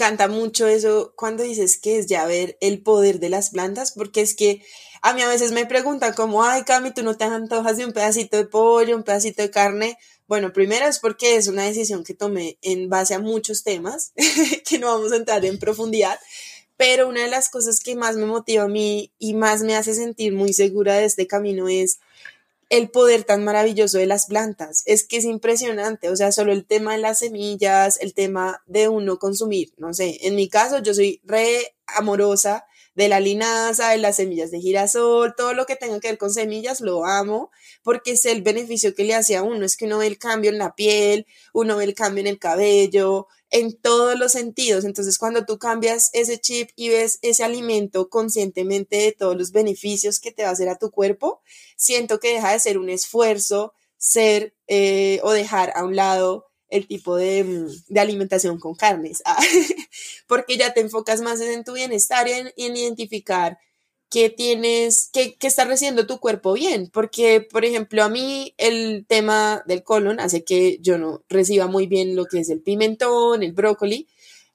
Canta 0.02 0.28
mucho 0.28 0.66
eso 0.66 1.14
cuando 1.16 1.44
dices 1.44 1.78
que 1.78 2.00
es 2.00 2.08
ya 2.08 2.26
ver 2.26 2.58
el 2.60 2.82
poder 2.82 3.20
de 3.20 3.30
las 3.30 3.52
plantas, 3.52 3.92
porque 3.92 4.22
es 4.22 4.34
que 4.34 4.64
a 5.04 5.14
mí 5.14 5.22
a 5.22 5.28
veces 5.28 5.52
me 5.52 5.68
preguntan 5.68 6.16
como, 6.16 6.44
ay 6.44 6.64
Cami, 6.64 6.90
tú 6.90 7.04
no 7.04 7.18
te 7.18 7.26
antojas 7.26 7.78
de 7.78 7.86
un 7.86 7.92
pedacito 7.92 8.36
de 8.36 8.46
pollo, 8.46 8.98
un 8.98 9.04
pedacito 9.04 9.44
de 9.44 9.52
carne, 9.52 10.00
bueno, 10.26 10.54
primero 10.54 10.88
es 10.88 10.98
porque 10.98 11.36
es 11.36 11.48
una 11.48 11.66
decisión 11.66 12.04
que 12.04 12.16
tomé 12.16 12.58
en 12.64 12.90
base 12.90 13.14
a 13.14 13.20
muchos 13.20 13.62
temas, 13.62 14.12
que 14.68 14.80
no 14.80 14.88
vamos 14.88 15.12
a 15.12 15.18
entrar 15.18 15.46
en 15.46 15.60
profundidad, 15.60 16.20
pero 16.78 17.08
una 17.08 17.22
de 17.22 17.30
las 17.30 17.50
cosas 17.50 17.80
que 17.80 17.96
más 17.96 18.16
me 18.16 18.26
motiva 18.26 18.64
a 18.64 18.68
mí 18.68 19.12
y 19.20 19.36
más 19.36 19.62
me 19.62 19.76
hace 19.76 19.94
sentir 19.94 20.34
muy 20.34 20.52
segura 20.52 20.96
de 20.96 21.06
este 21.06 21.28
camino 21.28 21.70
es 21.70 22.00
el 22.72 22.90
poder 22.90 23.26
tan 23.26 23.44
maravilloso 23.44 23.98
de 23.98 24.06
las 24.06 24.28
plantas. 24.28 24.84
Es 24.86 25.06
que 25.06 25.18
es 25.18 25.26
impresionante, 25.26 26.10
o 26.10 26.16
sea, 26.16 26.32
solo 26.32 26.54
el 26.54 26.66
tema 26.66 26.94
de 26.94 27.00
las 27.00 27.20
semillas, 27.20 28.00
el 28.00 28.14
tema 28.14 28.64
de 28.66 28.88
uno 28.88 29.20
consumir, 29.20 29.74
no 29.78 29.94
sé, 29.94 30.20
en 30.22 30.36
mi 30.36 30.48
caso 30.48 30.80
yo 30.80 30.94
soy 30.94 31.22
re 31.26 31.76
amorosa 31.86 32.66
de 32.96 33.10
la 33.10 33.20
linaza, 33.20 33.90
de 33.90 33.98
las 33.98 34.16
semillas 34.16 34.52
de 34.52 34.62
girasol, 34.62 35.36
todo 35.36 35.54
lo 35.54 35.66
que 35.66 35.76
tenga 35.76 36.00
que 36.00 36.08
ver 36.08 36.18
con 36.18 36.32
semillas, 36.32 36.80
lo 36.80 37.06
amo, 37.06 37.52
porque 37.84 38.12
es 38.12 38.24
el 38.26 38.42
beneficio 38.42 38.96
que 38.96 39.04
le 39.04 39.16
hace 39.16 39.36
a 39.36 39.44
uno, 39.44 39.66
es 39.66 39.76
que 39.76 39.86
uno 39.86 39.98
ve 39.98 40.08
el 40.08 40.18
cambio 40.18 40.50
en 40.50 40.58
la 40.58 40.74
piel, 40.74 41.28
uno 41.54 41.76
ve 41.76 41.84
el 41.84 41.94
cambio 41.94 42.22
en 42.22 42.28
el 42.28 42.40
cabello, 42.40 43.28
en 43.52 43.74
todos 43.74 44.18
los 44.18 44.32
sentidos. 44.32 44.86
Entonces, 44.86 45.18
cuando 45.18 45.46
tú 45.46 45.60
cambias 45.60 46.10
ese 46.14 46.40
chip 46.40 46.70
y 46.76 46.90
ves 46.90 47.20
ese 47.22 47.44
alimento 47.44 48.10
conscientemente 48.10 48.98
de 48.98 49.12
todos 49.12 49.38
los 49.38 49.52
beneficios 49.52 50.20
que 50.20 50.32
te 50.32 50.44
va 50.44 50.50
a 50.50 50.54
hacer 50.54 50.70
a 50.70 50.78
tu 50.78 50.90
cuerpo, 50.90 51.42
siento 51.76 52.20
que 52.20 52.34
deja 52.34 52.52
de 52.52 52.60
ser 52.60 52.78
un 52.78 52.90
esfuerzo 52.90 53.74
ser 53.98 54.56
eh, 54.68 55.20
o 55.22 55.32
dejar 55.32 55.72
a 55.76 55.86
un 55.86 55.96
lado 55.96 56.48
el 56.70 56.88
tipo 56.88 57.18
de, 57.18 57.44
mm, 57.44 57.98
alimentación 57.98 58.60
con 58.60 58.74
carnes, 58.74 59.22
ah, 59.26 59.38
porque 60.28 60.58
ya 60.58 60.74
te 60.74 60.80
enfocas 60.80 61.22
más 61.22 61.40
en 61.42 61.64
tu 61.64 61.74
bienestar 61.74 62.28
y 62.28 62.32
en, 62.66 62.78
identificar 62.78 63.60
qué 64.12 64.30
tienes, 64.30 65.10
qué, 65.14 65.36
qué 65.36 65.48
está 65.48 65.66
recibiendo 65.66 66.06
tu 66.06 66.20
cuerpo 66.20 66.54
bien, 66.54 66.90
porque, 66.94 67.42
por 67.42 67.66
ejemplo, 67.66 68.04
a 68.04 68.10
mí 68.10 68.54
el 68.58 69.06
tema 69.08 69.64
del 69.66 69.84
colon 69.84 70.20
hace 70.20 70.44
que 70.44 70.78
yo 70.82 70.98
no 70.98 71.24
reciba 71.30 71.68
muy 71.68 71.88
bien 71.88 72.16
lo 72.16 72.26
que 72.26 72.40
es 72.42 72.50
el 72.50 72.62
pimentón, 72.62 73.42
el 73.42 73.54
brócoli, 73.54 74.08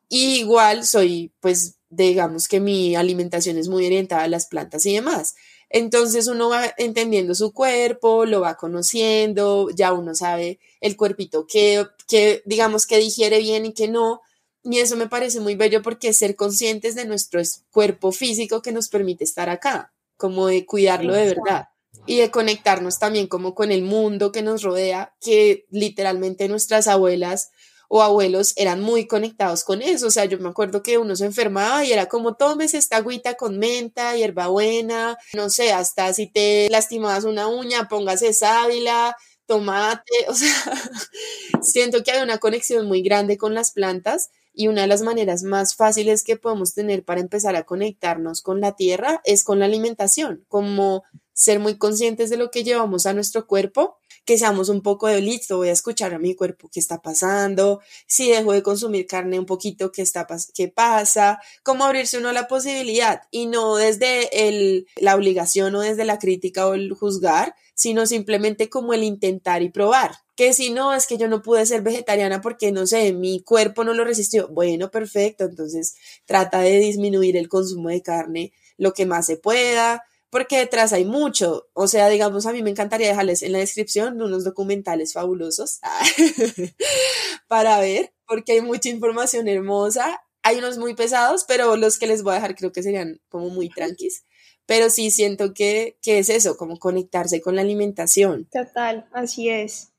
y 0.09 0.37
igual 0.41 0.87
soy, 0.87 1.33
pues, 1.41 1.77
digamos 1.89 2.49
que 2.49 2.61
mi 2.61 2.97
alimentación 2.97 3.57
es 3.59 3.69
muy 3.69 3.87
orientada 3.87 4.25
a 4.25 4.29
las 4.29 4.47
plantas 4.47 4.85
y 4.87 4.95
demás. 4.95 5.35
Entonces 5.71 6.29
uno 6.29 6.49
va 6.49 6.75
entendiendo 6.77 7.35
su 7.35 7.53
cuerpo, 7.53 8.25
lo 8.27 8.41
va 8.41 8.57
conociendo, 8.57 9.69
ya 9.71 9.93
uno 9.93 10.15
sabe 10.15 10.61
el 10.81 10.97
cuerpito 10.97 11.47
que, 11.47 11.87
que 12.09 12.43
digamos 12.45 12.87
que 12.87 12.99
digiere 12.99 13.39
bien 13.41 13.67
y 13.67 13.73
que 13.73 13.89
no. 13.89 14.21
Y 14.69 14.81
eso 14.81 14.97
me 14.97 15.07
parece 15.07 15.39
muy 15.39 15.55
bello 15.55 15.81
porque 15.81 16.09
es 16.09 16.19
ser 16.19 16.35
conscientes 16.35 16.97
de 16.97 17.05
nuestro 17.05 17.41
cuerpo 17.71 18.11
físico 18.11 18.63
que 18.63 18.73
nos 18.73 18.89
permite 18.89 19.23
estar 19.23 19.49
acá, 19.49 19.95
como 20.17 20.49
de 20.49 20.67
cuidarlo 20.67 21.15
de 21.15 21.27
verdad. 21.27 21.69
Y 22.05 22.19
de 22.19 22.33
conectarnos 22.33 22.99
también 22.99 23.29
como 23.29 23.55
con 23.55 23.71
el 23.71 23.83
mundo 23.83 24.33
que 24.33 24.43
nos 24.43 24.63
rodea, 24.63 25.15
que 25.21 25.67
literalmente 25.71 26.49
nuestras 26.49 26.89
abuelas 26.89 27.51
o 27.89 28.03
abuelos 28.03 28.55
eran 28.57 28.81
muy 28.81 29.07
conectados 29.07 29.63
con 29.63 29.83
eso. 29.83 30.09
O 30.09 30.11
sea, 30.11 30.25
yo 30.25 30.37
me 30.41 30.49
acuerdo 30.49 30.83
que 30.83 30.99
uno 30.99 31.15
se 31.15 31.27
enfermaba 31.27 31.85
y 31.85 31.93
era 31.93 32.07
como, 32.07 32.35
tomes 32.35 32.75
esta 32.75 32.97
agüita 32.97 33.35
con 33.35 33.59
menta, 33.59 34.17
hierbabuena, 34.17 35.17
no 35.33 35.49
sé, 35.49 35.73
hasta 35.73 36.13
si 36.13 36.27
te 36.27 36.67
lastimabas 36.71 37.23
una 37.23 37.47
uña, 37.47 37.89
póngase 37.89 38.33
sábila, 38.33 39.17
tomate, 39.47 40.03
o 40.29 40.35
sea, 40.35 40.91
siento 41.63 42.03
que 42.03 42.11
hay 42.11 42.23
una 42.23 42.39
conexión 42.39 42.87
muy 42.87 43.03
grande 43.03 43.39
con 43.39 43.55
las 43.55 43.71
plantas 43.71 44.31
y 44.57 44.69
una 44.69 44.81
de 44.81 44.89
las 44.89 45.03
maneras 45.03 45.45
más 45.45 45.77
fáciles 45.77 46.25
que 46.25 46.37
podemos 46.37 46.75
tener 46.75 47.05
para 47.05 47.21
empezar 47.21 47.55
a 47.55 47.65
conectarnos 47.65 48.43
con 48.43 48.61
la 48.61 48.75
tierra 48.75 49.21
es 49.25 49.45
con 49.45 49.61
la 49.61 49.67
alimentación, 49.67 50.45
como 50.49 51.05
ser 51.35 51.61
muy 51.61 51.77
conscientes 51.77 52.31
de 52.31 52.39
lo 52.39 52.51
que 52.51 52.65
llevamos 52.65 53.05
a 53.05 53.13
nuestro 53.13 53.47
cuerpo 53.47 53.99
que 54.27 54.37
seamos 54.37 54.69
un 54.69 54.83
poco 54.83 55.07
de 55.07 55.21
listo, 55.23 55.57
voy 55.57 55.69
a 55.69 55.73
escuchar 55.73 56.13
a 56.13 56.19
mi 56.19 56.35
cuerpo 56.35 56.69
qué 56.71 56.81
está 56.81 57.01
pasando, 57.01 57.81
si 58.07 58.29
dejo 58.29 58.53
de 58.53 58.63
consumir 58.63 59.07
carne 59.07 59.39
un 59.39 59.47
poquito, 59.47 59.93
qué, 59.93 60.03
está, 60.03 60.27
qué 60.53 60.67
pasa, 60.67 61.41
cómo 61.63 61.85
abrirse 61.85 62.19
uno 62.19 62.31
a 62.31 62.33
la 62.33 62.49
posibilidad 62.49 63.23
y 63.31 63.47
no 63.47 63.77
desde 63.77 64.49
el, 64.49 64.89
la 64.97 65.15
obligación 65.15 65.77
o 65.77 65.81
desde 65.81 66.05
la 66.05 66.19
crítica 66.19 66.67
o 66.67 66.75
el 66.75 66.93
juzgar, 66.93 67.55
sino 67.77 68.07
simplemente 68.07 68.69
como 68.71 68.95
el 68.95 69.05
intentar 69.05 69.63
y 69.63 69.69
probar. 69.69 70.17
Que 70.35 70.53
si 70.55 70.71
no, 70.71 70.95
es 70.95 71.07
que 71.07 71.19
yo 71.19 71.29
no 71.29 71.43
pude 71.43 71.65
ser 71.67 71.83
vegetariana 71.83 72.41
porque, 72.41 72.73
no 72.73 72.87
sé, 72.87 73.13
mi 73.13 73.41
cuerpo 73.43 73.85
no 73.85 73.95
lo 73.95 74.05
resistió. 74.05 74.49
Bueno, 74.49 74.91
perfecto, 74.91 75.45
entonces 75.45 75.95
trata 76.25 76.61
de 76.61 76.79
disminuir 76.79 77.37
el 77.37 77.49
consumo 77.49 77.91
de 77.91 78.03
carne 78.03 78.53
lo 78.79 78.93
que 78.93 79.07
más 79.07 79.27
se 79.27 79.37
pueda, 79.37 80.05
porque 80.31 80.59
detrás 80.59 80.93
hay 80.93 81.05
mucho. 81.05 81.69
O 81.75 81.87
sea, 81.87 82.09
digamos, 82.09 82.47
a 82.47 82.53
mí 82.53 82.63
me 82.63 82.71
encantaría 82.71 83.09
dejarles 83.09 83.43
en 83.43 83.53
la 83.53 83.59
descripción 83.59 84.21
unos 84.21 84.45
documentales 84.45 85.13
fabulosos 85.13 85.81
para 87.49 87.79
ver, 87.79 88.13
porque 88.27 88.53
hay 88.53 88.61
mucha 88.63 88.89
información 88.89 89.49
hermosa. 89.49 90.21
Hay 90.43 90.59
unos 90.59 90.79
muy 90.79 90.95
pesados, 90.95 91.45
pero 91.47 91.77
los 91.77 91.99
que 91.99 92.07
les 92.07 92.23
voy 92.23 92.33
a 92.33 92.37
dejar 92.37 92.55
creo 92.55 92.73
que 92.73 92.83
serían 92.83 93.21
como 93.29 93.51
muy 93.51 93.69
tranquis. 93.69 94.25
Pero 94.67 94.91
sí 94.91 95.11
siento 95.11 95.55
que, 95.55 95.97
que 96.03 96.19
es 96.19 96.29
eso, 96.29 96.57
como 96.57 96.79
conectarse 96.79 97.41
con 97.41 97.57
la 97.57 97.63
alimentación. 97.63 98.49
Total, 98.53 99.07
así 99.13 99.49
es. 99.49 99.93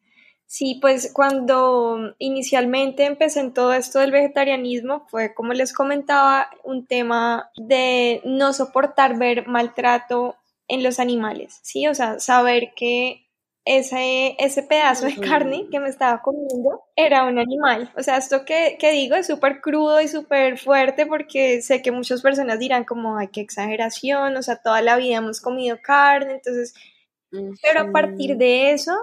Sí, 0.45 0.77
pues 0.82 1.12
cuando 1.13 2.15
inicialmente 2.19 3.03
empecé 3.03 3.41
en 3.41 3.53
todo 3.53 3.73
esto 3.73 3.99
del 3.99 4.12
vegetarianismo 4.12 5.06
fue, 5.10 5.34
como 5.34 5.51
les 5.51 5.73
comentaba, 5.73 6.49
un 6.63 6.86
tema 6.88 7.51
de 7.58 8.21
no 8.23 8.53
soportar 8.53 9.19
ver 9.19 9.45
maltrato 9.47 10.38
en 10.69 10.84
los 10.84 10.99
animales, 10.99 11.60
¿sí? 11.63 11.88
O 11.88 11.93
sea, 11.93 12.19
saber 12.19 12.71
que 12.77 13.26
ese, 13.67 14.36
ese 14.39 14.63
pedazo 14.63 15.06
de 15.06 15.15
carne 15.17 15.67
que 15.69 15.82
me 15.82 15.89
estaba 15.89 16.21
comiendo 16.21 16.84
era 16.95 17.25
un 17.25 17.38
animal. 17.38 17.91
O 17.97 18.01
sea, 18.01 18.17
esto 18.17 18.45
que, 18.45 18.77
que 18.80 18.91
digo 18.91 19.15
es 19.15 19.27
súper 19.27 19.60
crudo 19.60 19.99
y 19.99 20.08
súper 20.08 20.58
fuerte 20.58 21.06
porque 21.06 21.62
sé 21.62 21.82
que 21.82 21.91
muchas 21.91 22.21
personas 22.21 22.60
dirán 22.60 22.86
como, 22.86 23.17
ay, 23.17 23.27
qué 23.27 23.41
exageración, 23.41 24.38
o 24.38 24.41
sea, 24.41 24.56
toda 24.56 24.82
la 24.82 24.95
vida 24.95 25.17
hemos 25.17 25.41
comido 25.41 25.77
carne, 25.82 26.34
entonces... 26.34 26.73
Pero 27.62 27.82
a 27.82 27.91
partir 27.91 28.38
de 28.38 28.71
eso 28.71 28.93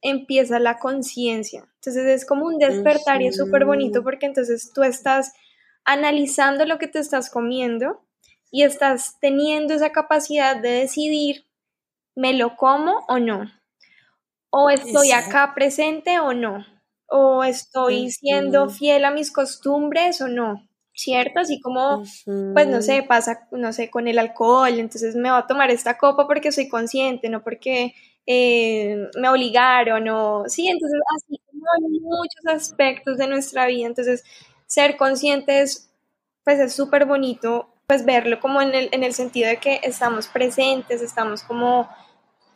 empieza 0.00 0.60
la 0.60 0.78
conciencia. 0.78 1.68
Entonces 1.76 2.06
es 2.06 2.24
como 2.24 2.46
un 2.46 2.58
despertar 2.58 3.22
y 3.22 3.26
es 3.26 3.36
súper 3.36 3.64
bonito 3.64 4.04
porque 4.04 4.26
entonces 4.26 4.70
tú 4.72 4.84
estás 4.84 5.32
analizando 5.84 6.64
lo 6.64 6.78
que 6.78 6.86
te 6.86 7.00
estás 7.00 7.28
comiendo 7.28 8.04
y 8.52 8.62
estás 8.62 9.18
teniendo 9.20 9.74
esa 9.74 9.90
capacidad 9.90 10.56
de 10.56 10.70
decidir, 10.70 11.46
¿me 12.14 12.34
lo 12.34 12.56
como 12.56 13.04
o 13.08 13.18
no? 13.18 13.50
¿O 14.52 14.70
estoy 14.70 15.12
acá 15.12 15.52
presente 15.54 16.20
o 16.20 16.32
no? 16.32 16.64
¿O 17.06 17.42
estoy 17.42 18.10
siendo 18.10 18.68
fiel 18.68 19.04
a 19.04 19.10
mis 19.10 19.32
costumbres 19.32 20.20
o 20.20 20.28
no? 20.28 20.68
¿cierto? 20.94 21.40
Así 21.40 21.60
como, 21.60 22.02
pues 22.52 22.68
no 22.68 22.82
sé, 22.82 23.02
pasa, 23.02 23.48
no 23.50 23.72
sé, 23.72 23.90
con 23.90 24.08
el 24.08 24.18
alcohol, 24.18 24.78
entonces 24.78 25.16
me 25.16 25.30
voy 25.30 25.38
a 25.40 25.46
tomar 25.46 25.70
esta 25.70 25.96
copa 25.96 26.26
porque 26.26 26.52
soy 26.52 26.68
consciente, 26.68 27.28
no 27.28 27.42
porque 27.42 27.94
eh, 28.26 29.08
me 29.18 29.28
obligaron 29.28 30.08
o, 30.08 30.44
sí, 30.48 30.68
entonces 30.68 31.00
así 31.16 31.40
como 31.50 31.64
hay 31.74 32.00
muchos 32.00 32.46
aspectos 32.46 33.18
de 33.18 33.26
nuestra 33.26 33.66
vida, 33.66 33.86
entonces 33.86 34.22
ser 34.66 34.96
conscientes, 34.96 35.90
pues 36.44 36.60
es 36.60 36.74
súper 36.74 37.06
bonito, 37.06 37.68
pues 37.86 38.04
verlo 38.04 38.40
como 38.40 38.60
en 38.60 38.74
el, 38.74 38.88
en 38.92 39.02
el 39.02 39.14
sentido 39.14 39.48
de 39.48 39.56
que 39.56 39.80
estamos 39.82 40.28
presentes, 40.28 41.02
estamos 41.02 41.42
como 41.42 41.88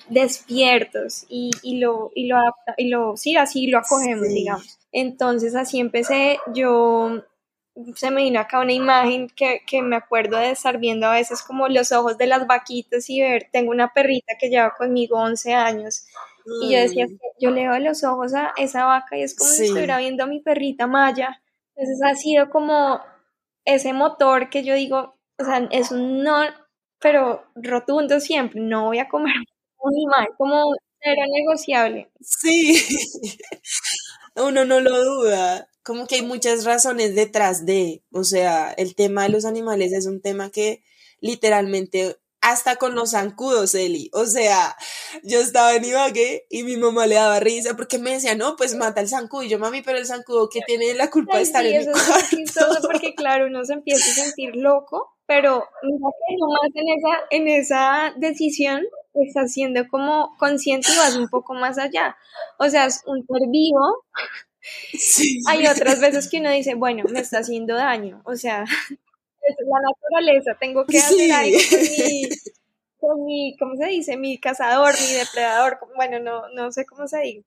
despiertos 0.08 1.26
y, 1.28 1.50
y, 1.62 1.78
lo, 1.78 2.10
y, 2.14 2.26
lo, 2.26 2.38
y 2.76 2.88
lo, 2.88 3.16
sí, 3.16 3.36
así 3.36 3.66
lo 3.66 3.78
acogemos, 3.78 4.28
digamos. 4.28 4.78
Entonces 4.92 5.54
así 5.54 5.80
empecé, 5.80 6.38
yo 6.54 7.24
se 7.94 8.10
me 8.10 8.22
vino 8.22 8.40
acá 8.40 8.60
una 8.60 8.72
imagen 8.72 9.28
que, 9.28 9.60
que, 9.66 9.82
me 9.82 9.96
acuerdo 9.96 10.38
de 10.38 10.50
estar 10.50 10.78
viendo 10.78 11.06
a 11.06 11.12
veces 11.12 11.42
como 11.42 11.68
los 11.68 11.92
ojos 11.92 12.16
de 12.16 12.26
las 12.26 12.46
vaquitas 12.46 13.10
y 13.10 13.20
ver, 13.20 13.48
tengo 13.52 13.70
una 13.70 13.92
perrita 13.92 14.34
que 14.40 14.48
lleva 14.48 14.74
conmigo 14.74 15.18
11 15.18 15.52
años 15.52 16.06
y 16.62 16.72
yo 16.72 16.78
decía, 16.78 17.06
yo 17.40 17.50
le 17.50 17.68
veo 17.68 17.78
los 17.80 18.04
ojos 18.04 18.32
a 18.34 18.52
esa 18.56 18.84
vaca 18.84 19.18
y 19.18 19.22
es 19.22 19.36
como 19.36 19.50
si 19.50 19.64
estuviera 19.64 19.98
viendo 19.98 20.24
a 20.24 20.28
mi 20.28 20.40
perrita 20.40 20.86
Maya. 20.86 21.42
Entonces 21.74 22.00
ha 22.04 22.14
sido 22.14 22.50
como 22.50 23.00
ese 23.64 23.92
motor 23.92 24.48
que 24.48 24.62
yo 24.62 24.74
digo, 24.74 25.16
o 25.38 25.44
sea, 25.44 25.68
es 25.72 25.90
un 25.90 26.22
no, 26.22 26.42
pero 27.00 27.44
rotundo 27.56 28.20
siempre, 28.20 28.60
no 28.60 28.86
voy 28.86 29.00
a 29.00 29.08
comer 29.08 29.34
un 29.86 29.94
animal, 29.94 30.28
como 30.36 30.74
cero 31.00 31.22
negociable. 31.32 32.10
Sí, 32.20 32.82
uno 34.36 34.64
no 34.64 34.80
lo 34.80 35.04
duda 35.04 35.68
como 35.86 36.08
que 36.08 36.16
hay 36.16 36.22
muchas 36.22 36.64
razones 36.64 37.14
detrás 37.14 37.64
de, 37.64 38.02
o 38.10 38.24
sea, 38.24 38.72
el 38.72 38.96
tema 38.96 39.22
de 39.22 39.28
los 39.28 39.44
animales 39.44 39.92
es 39.92 40.06
un 40.06 40.20
tema 40.20 40.50
que 40.50 40.82
literalmente 41.20 42.16
hasta 42.40 42.74
con 42.76 42.96
los 42.96 43.12
zancudos, 43.12 43.74
Eli. 43.74 44.10
O 44.12 44.26
sea, 44.26 44.76
yo 45.22 45.40
estaba 45.40 45.74
en 45.74 45.84
Ibagué 45.84 46.46
y 46.50 46.64
mi 46.64 46.76
mamá 46.76 47.06
le 47.06 47.14
daba 47.14 47.38
risa 47.38 47.76
porque 47.76 47.98
me 47.98 48.12
decía, 48.12 48.34
no, 48.34 48.56
pues 48.56 48.74
mata 48.74 49.00
el 49.00 49.08
zancudo. 49.08 49.44
Y 49.44 49.48
yo, 49.48 49.58
mami, 49.58 49.82
pero 49.82 49.98
el 49.98 50.06
zancudo 50.06 50.48
que 50.48 50.60
tiene 50.66 50.92
la 50.94 51.08
culpa 51.08 51.36
de 51.36 51.42
estar 51.44 51.64
en 51.64 51.78
mi 51.78 51.84
cuarto. 51.86 52.88
porque, 52.88 53.14
claro, 53.14 53.46
uno 53.46 53.64
se 53.64 53.74
empieza 53.74 54.10
a 54.10 54.24
sentir 54.24 54.56
loco, 54.56 55.16
pero 55.26 55.64
mira 55.82 56.08
que 56.28 56.36
nomás 56.38 56.70
en 56.74 56.88
esa, 56.98 57.18
en 57.30 57.48
esa 57.48 58.14
decisión 58.16 58.82
está 59.24 59.46
siendo 59.48 59.86
como 59.88 60.36
consciente 60.38 60.88
y 60.92 60.96
vas 60.96 61.16
un 61.16 61.28
poco 61.28 61.54
más 61.54 61.78
allá. 61.78 62.16
O 62.58 62.68
sea, 62.68 62.86
es 62.86 63.02
un 63.06 63.24
ser 63.26 63.48
vivo 63.50 64.04
hay 65.48 65.66
otras 65.66 66.00
veces 66.00 66.28
que 66.28 66.40
uno 66.40 66.50
dice, 66.50 66.74
bueno, 66.74 67.04
me 67.08 67.20
está 67.20 67.38
haciendo 67.38 67.74
daño, 67.74 68.20
o 68.24 68.34
sea, 68.34 68.62
es 69.42 69.56
la 69.60 69.80
naturaleza, 69.80 70.56
tengo 70.58 70.84
que 70.86 70.98
hacer 70.98 71.32
algo 71.32 71.58
con 72.98 73.24
mi, 73.24 73.56
¿cómo 73.58 73.76
se 73.76 73.86
dice? 73.86 74.16
Mi 74.16 74.38
cazador, 74.38 74.94
mi 74.94 75.14
depredador, 75.14 75.78
bueno, 75.94 76.18
no, 76.18 76.48
no 76.54 76.72
sé 76.72 76.84
cómo 76.86 77.06
se 77.06 77.20
dice. 77.20 77.46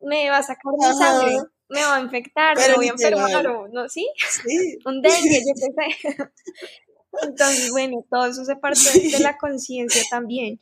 Me 0.00 0.30
va 0.30 0.38
a 0.38 0.42
sacar 0.42 0.72
mi 0.78 0.96
sangre, 0.96 1.36
me 1.68 1.82
va 1.82 1.96
a 1.96 2.00
infectar, 2.00 2.56
me 2.56 2.74
voy 2.74 2.88
a 2.88 2.92
enfermar, 2.92 3.44
¿no? 3.72 3.88
¿Sí? 3.88 4.08
sí. 4.16 4.78
Un 4.84 5.02
dengue, 5.02 5.40
yo 5.40 5.54
qué 5.54 6.00
sé. 6.00 6.32
Entonces, 7.22 7.70
bueno, 7.70 8.04
todo 8.10 8.26
eso 8.26 8.44
se 8.44 8.56
parte 8.56 8.80
de 9.00 9.18
la 9.20 9.36
conciencia 9.38 10.02
también. 10.10 10.60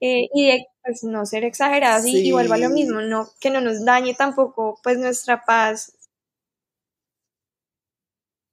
Eh, 0.00 0.28
y 0.34 0.46
de 0.46 0.66
pues, 0.84 1.04
no 1.04 1.24
ser 1.24 1.44
exageradas 1.44 2.04
y 2.04 2.18
igual 2.18 2.50
va 2.52 2.58
lo 2.58 2.68
mismo, 2.68 3.00
no, 3.00 3.28
que 3.40 3.48
no 3.48 3.62
nos 3.62 3.82
dañe 3.84 4.14
tampoco 4.14 4.78
pues 4.82 4.98
nuestra 4.98 5.42
paz. 5.44 5.92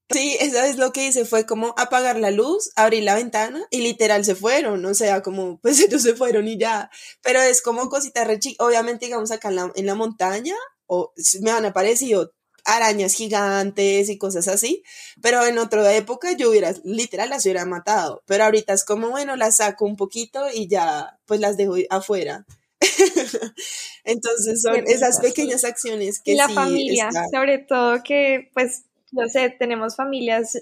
Sí, 0.10 0.38
esa 0.40 0.68
es 0.68 0.78
lo 0.78 0.92
que 0.94 1.08
hice, 1.08 1.26
fue 1.26 1.46
como 1.46 1.74
apagar 1.78 2.18
la 2.20 2.30
luz, 2.32 2.72
abrir 2.76 3.04
la 3.04 3.16
ventana 3.16 3.66
y 3.72 3.82
literal 3.82 4.24
se 4.24 4.36
fueron, 4.36 4.86
o 4.86 4.94
sea, 4.94 5.22
como 5.22 5.60
pues 5.60 5.80
ellos 5.82 6.04
se 6.04 6.16
fueron 6.16 6.48
y 6.48 6.58
ya, 6.58 6.90
pero 7.22 7.42
es 7.42 7.62
como 7.62 7.90
cositas 7.90 8.28
re 8.28 8.40
obviamente 8.60 9.06
digamos 9.06 9.32
acá 9.32 9.50
en 9.50 9.56
la, 9.56 9.72
en 9.76 9.86
la 9.86 9.96
montaña, 9.96 10.56
o 10.86 11.14
me 11.42 11.52
han 11.52 11.66
aparecido 11.66 12.32
arañas 12.66 13.14
gigantes 13.14 14.10
y 14.10 14.18
cosas 14.18 14.48
así, 14.48 14.84
pero 15.22 15.46
en 15.46 15.58
otra 15.58 15.94
época 15.96 16.32
yo 16.34 16.50
hubiera, 16.50 16.74
literal, 16.84 17.30
las 17.30 17.46
hubiera 17.46 17.66
matado, 17.66 18.24
pero 18.26 18.46
ahorita 18.46 18.74
es 18.74 18.86
como, 18.86 19.10
bueno, 19.10 19.36
las 19.36 19.58
saco 19.58 19.86
un 19.86 19.96
poquito 19.96 20.46
y 20.54 20.68
ya, 20.68 21.20
pues 21.26 21.40
las 21.40 21.58
dejo 21.58 21.76
afuera. 21.90 22.46
Entonces 24.04 24.62
son 24.62 24.84
esas 24.88 25.20
pequeñas 25.20 25.64
acciones 25.64 26.22
que... 26.22 26.36
la 26.36 26.50
familia, 26.50 27.10
sobre 27.32 27.60
todo 27.60 28.04
que, 28.04 28.50
pues, 28.54 28.84
no 29.12 29.28
sé, 29.28 29.50
tenemos 29.50 29.96
familias, 29.96 30.58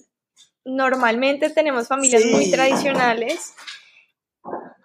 normalmente 0.66 1.50
tenemos 1.50 1.88
familias 1.88 2.26
muy 2.26 2.52
tradicionales 2.52 3.54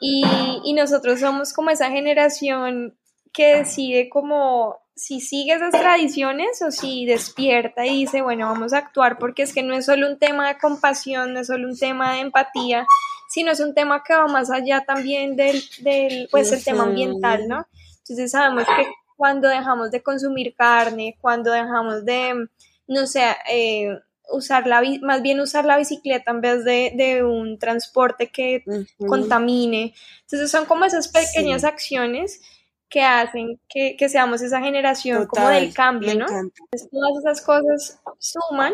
y, 0.00 0.24
y 0.64 0.72
nosotros 0.74 1.20
somos 1.20 1.52
como 1.52 1.70
esa 1.70 1.90
generación 1.90 2.98
que 3.32 3.56
decide 3.56 4.08
como 4.08 4.78
si 4.96 5.20
sigue 5.20 5.52
esas 5.52 5.72
tradiciones 5.72 6.62
o 6.62 6.70
si 6.70 7.04
despierta 7.04 7.84
y 7.84 7.90
dice, 7.90 8.22
bueno, 8.22 8.46
vamos 8.46 8.72
a 8.72 8.78
actuar 8.78 9.18
porque 9.18 9.42
es 9.42 9.52
que 9.52 9.62
no 9.62 9.74
es 9.74 9.84
solo 9.84 10.08
un 10.08 10.18
tema 10.18 10.48
de 10.48 10.58
compasión, 10.58 11.34
no 11.34 11.40
es 11.40 11.48
solo 11.48 11.68
un 11.68 11.78
tema 11.78 12.14
de 12.14 12.20
empatía, 12.20 12.86
sino 13.28 13.52
es 13.52 13.60
un 13.60 13.74
tema 13.74 14.02
que 14.02 14.14
va 14.14 14.26
más 14.26 14.50
allá 14.50 14.84
también 14.86 15.36
del, 15.36 15.62
del 15.80 16.28
pues, 16.30 16.50
el 16.50 16.64
tema 16.64 16.84
ambiental, 16.84 17.46
¿no? 17.46 17.66
Entonces 17.98 18.30
sabemos 18.30 18.64
que 18.64 18.86
cuando 19.16 19.48
dejamos 19.48 19.90
de 19.90 20.02
consumir 20.02 20.54
carne, 20.56 21.18
cuando 21.20 21.52
dejamos 21.52 22.06
de, 22.06 22.48
no 22.86 23.06
sé, 23.06 23.36
eh, 23.50 23.98
usar 24.30 24.66
la, 24.66 24.82
más 25.02 25.20
bien 25.20 25.40
usar 25.40 25.66
la 25.66 25.76
bicicleta 25.76 26.30
en 26.30 26.40
vez 26.40 26.64
de, 26.64 26.92
de 26.96 27.22
un 27.22 27.58
transporte 27.58 28.28
que 28.28 28.64
contamine. 29.06 29.94
Entonces 30.22 30.50
son 30.50 30.64
como 30.64 30.86
esas 30.86 31.08
pequeñas 31.08 31.64
acciones 31.64 32.40
que 32.88 33.02
hacen 33.02 33.60
que, 33.68 33.96
que 33.96 34.08
seamos 34.08 34.42
esa 34.42 34.60
generación 34.60 35.26
como 35.26 35.48
del 35.48 35.74
cambio, 35.74 36.14
¿no? 36.14 36.26
todas 36.26 37.18
esas 37.24 37.42
cosas 37.42 38.00
suman 38.18 38.72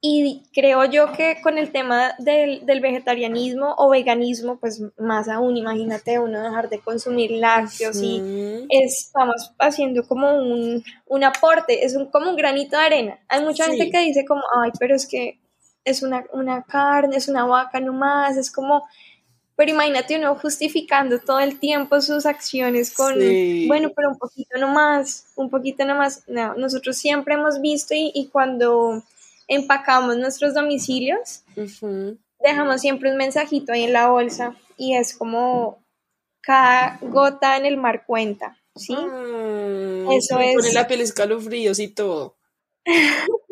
y 0.00 0.44
creo 0.54 0.84
yo 0.84 1.10
que 1.12 1.40
con 1.42 1.58
el 1.58 1.72
tema 1.72 2.14
del, 2.18 2.64
del, 2.64 2.80
vegetarianismo 2.80 3.74
o 3.78 3.90
veganismo, 3.90 4.60
pues 4.60 4.80
más 4.96 5.28
aún, 5.28 5.56
imagínate 5.56 6.20
uno 6.20 6.40
dejar 6.40 6.68
de 6.68 6.78
consumir 6.78 7.32
lácteos 7.32 8.00
y 8.00 8.22
estamos 8.70 9.52
haciendo 9.58 10.06
como 10.06 10.30
un, 10.36 10.84
un 11.06 11.24
aporte, 11.24 11.84
es 11.84 11.96
un, 11.96 12.06
como 12.06 12.30
un 12.30 12.36
granito 12.36 12.76
de 12.76 12.84
arena. 12.84 13.18
Hay 13.28 13.42
mucha 13.42 13.64
gente 13.64 13.90
que 13.90 13.98
dice 13.98 14.24
como, 14.24 14.42
ay, 14.62 14.70
pero 14.78 14.94
es 14.94 15.08
que 15.08 15.40
es 15.82 16.04
una, 16.04 16.24
una 16.32 16.62
carne, 16.62 17.16
es 17.16 17.26
una 17.26 17.44
vaca 17.44 17.80
nomás, 17.80 18.36
es 18.36 18.52
como 18.52 18.84
pero 19.58 19.72
imagínate 19.72 20.16
uno 20.16 20.36
justificando 20.36 21.18
todo 21.18 21.40
el 21.40 21.58
tiempo 21.58 22.00
sus 22.00 22.26
acciones 22.26 22.94
con, 22.94 23.14
bueno, 23.66 23.90
pero 23.90 24.10
un 24.10 24.16
poquito 24.16 24.56
nomás, 24.56 25.26
un 25.34 25.50
poquito 25.50 25.84
nomás. 25.84 26.22
No, 26.28 26.54
nosotros 26.54 26.96
siempre 26.96 27.34
hemos 27.34 27.60
visto 27.60 27.92
y, 27.92 28.28
cuando 28.30 29.02
empacamos 29.48 30.16
nuestros 30.16 30.54
domicilios, 30.54 31.42
dejamos 32.38 32.80
siempre 32.80 33.10
un 33.10 33.16
mensajito 33.16 33.72
ahí 33.72 33.82
en 33.82 33.94
la 33.94 34.08
bolsa 34.08 34.54
y 34.76 34.94
es 34.94 35.12
como 35.12 35.82
cada 36.40 37.00
gota 37.02 37.56
en 37.56 37.66
el 37.66 37.78
mar 37.78 38.04
cuenta, 38.06 38.56
¿sí? 38.76 38.94
Mm, 38.94 40.12
Eso 40.12 40.38
es. 40.38 40.54
Pone 40.54 40.72
la 40.72 40.86
piel 40.86 41.00
escalofríos 41.00 41.80
y 41.80 41.88
todo. 41.88 42.36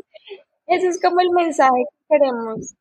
Eso 0.69 0.89
es 0.89 1.01
como 1.03 1.19
el 1.19 1.31
mensaje 1.31 1.83
que 1.91 2.17
queremos 2.17 2.77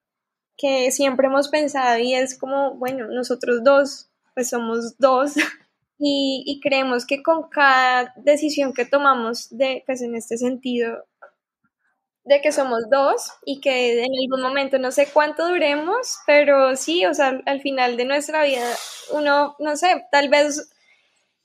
que 0.57 0.91
siempre 0.91 1.27
hemos 1.27 1.49
pensado 1.49 1.99
y 1.99 2.13
es 2.13 2.37
como, 2.37 2.75
bueno, 2.75 3.07
nosotros 3.07 3.63
dos, 3.63 4.09
pues 4.33 4.49
somos 4.49 4.97
dos 4.97 5.33
y, 5.99 6.43
y, 6.45 6.59
creemos 6.61 7.05
que 7.05 7.23
con 7.23 7.49
cada 7.49 8.13
decisión 8.17 8.73
que 8.73 8.85
tomamos 8.85 9.47
de, 9.49 9.83
pues 9.85 10.01
en 10.01 10.15
este 10.15 10.37
sentido, 10.37 11.05
de 12.25 12.41
que 12.41 12.51
somos 12.51 12.89
dos 12.89 13.31
y 13.45 13.61
que 13.61 14.03
en 14.03 14.11
algún 14.23 14.41
momento 14.41 14.79
no 14.79 14.91
sé 14.91 15.07
cuánto 15.13 15.47
duremos, 15.47 16.17
pero 16.25 16.75
sí, 16.75 17.05
o 17.05 17.13
sea, 17.13 17.39
al 17.45 17.61
final 17.61 17.97
de 17.97 18.05
nuestra 18.05 18.43
vida, 18.43 18.67
uno, 19.11 19.55
no 19.59 19.77
sé, 19.77 20.05
tal 20.11 20.29
vez 20.29 20.71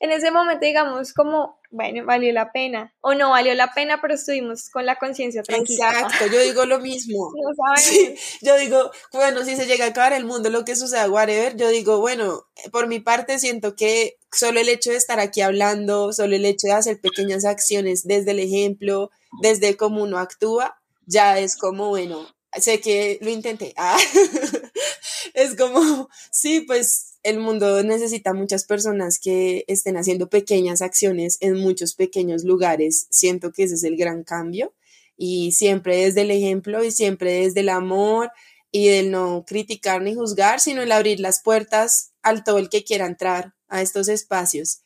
en 0.01 0.11
ese 0.11 0.31
momento 0.31 0.64
digamos 0.64 1.12
como, 1.12 1.60
bueno, 1.70 2.04
valió 2.04 2.33
la 2.33 2.52
pena, 2.52 2.92
o 3.00 3.14
no 3.14 3.30
valió 3.30 3.54
la 3.54 3.72
pena, 3.72 4.00
pero 4.00 4.14
estuvimos 4.14 4.70
con 4.70 4.87
la 4.87 4.96
conciencia 4.96 5.42
tranquila. 5.42 5.90
Exacto, 5.90 6.26
yo 6.26 6.40
digo 6.40 6.64
lo 6.66 6.80
mismo. 6.80 7.33
yo 8.42 8.56
digo, 8.56 8.90
bueno, 9.12 9.44
si 9.44 9.56
se 9.56 9.66
llega 9.66 9.85
a 9.85 9.88
acabar 9.88 10.12
el 10.12 10.24
mundo, 10.24 10.50
lo 10.50 10.64
que 10.64 10.74
suceda, 10.74 11.09
whatever, 11.09 11.56
yo 11.56 11.68
digo, 11.68 12.00
bueno, 12.00 12.46
por 12.72 12.88
mi 12.88 12.98
parte 12.98 13.38
siento 13.38 13.76
que 13.76 14.18
solo 14.33 14.61
el 14.61 14.68
hecho 14.68 14.90
de 14.90 14.96
estar 14.96 15.20
aquí 15.20 15.42
hablando, 15.42 16.12
solo 16.12 16.35
el 16.35 16.44
hecho 16.44 16.66
de 16.66 16.72
hacer 16.72 17.00
pequeñas 17.00 17.44
acciones 17.44 18.06
desde 18.06 18.33
el 18.33 18.40
ejemplo, 18.40 19.11
desde 19.40 19.76
cómo 19.76 20.02
uno 20.02 20.18
actúa, 20.18 20.80
ya 21.06 21.38
es 21.38 21.56
como, 21.56 21.88
bueno, 21.88 22.26
sé 22.59 22.80
que 22.80 23.18
lo 23.22 23.30
intenté. 23.30 23.74
Ah, 23.76 23.98
es 25.35 25.56
como, 25.56 26.09
sí, 26.33 26.62
pues 26.62 27.10
el 27.22 27.38
mundo 27.38 27.83
necesita 27.83 28.33
muchas 28.35 28.64
personas 28.64 29.18
que 29.18 29.64
estén 29.68 29.96
haciendo 29.96 30.28
pequeñas 30.28 30.83
acciones 30.83 31.37
en 31.40 31.56
muchos 31.56 31.94
pequeños 31.94 32.44
lugares. 32.44 33.06
Siento 33.11 33.52
que 33.52 33.64
ese 33.64 33.74
es 33.74 33.85
el 33.85 33.96
gran 33.96 34.24
cambio. 34.24 34.72
y 35.22 35.52
siempre 35.52 35.98
desde 35.98 36.22
el 36.22 36.30
ejemplo 36.30 36.83
y 36.83 36.90
siempre 36.92 37.42
desde 37.42 37.61
el 37.61 37.68
amor 37.68 38.30
y 38.72 38.88
del 38.88 39.11
no 39.11 39.44
criticar 39.46 40.00
ni 40.02 40.14
juzgar, 40.14 40.61
sino 40.61 40.83
el 40.83 40.92
abrir 40.92 41.20
las 41.20 41.42
puertas 41.42 42.12
al 42.22 42.42
todo 42.44 42.59
el 42.59 42.70
que 42.70 42.85
quiera 42.85 43.06
entrar 43.06 43.54
a 43.68 43.83
estos 43.83 44.09
espacios. 44.09 44.80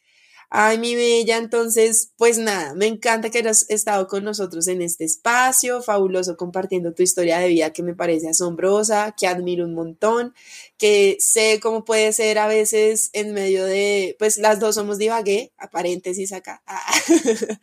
Ay, 0.56 0.78
mi 0.78 0.94
bella, 0.94 1.38
entonces, 1.38 2.12
pues 2.16 2.38
nada, 2.38 2.74
me 2.74 2.86
encanta 2.86 3.28
que 3.28 3.38
hayas 3.38 3.68
estado 3.70 4.06
con 4.06 4.22
nosotros 4.22 4.68
en 4.68 4.82
este 4.82 5.02
espacio, 5.02 5.82
fabuloso 5.82 6.36
compartiendo 6.36 6.94
tu 6.94 7.02
historia 7.02 7.40
de 7.40 7.48
vida 7.48 7.72
que 7.72 7.82
me 7.82 7.96
parece 7.96 8.28
asombrosa, 8.28 9.16
que 9.18 9.26
admiro 9.26 9.64
un 9.64 9.74
montón, 9.74 10.32
que 10.78 11.16
sé 11.18 11.58
cómo 11.60 11.84
puede 11.84 12.12
ser 12.12 12.38
a 12.38 12.46
veces 12.46 13.10
en 13.14 13.32
medio 13.34 13.64
de, 13.64 14.14
pues 14.20 14.38
las 14.38 14.60
dos 14.60 14.76
somos 14.76 14.96
divagué, 14.98 15.52
a 15.58 15.70
paréntesis 15.70 16.32
acá, 16.32 16.62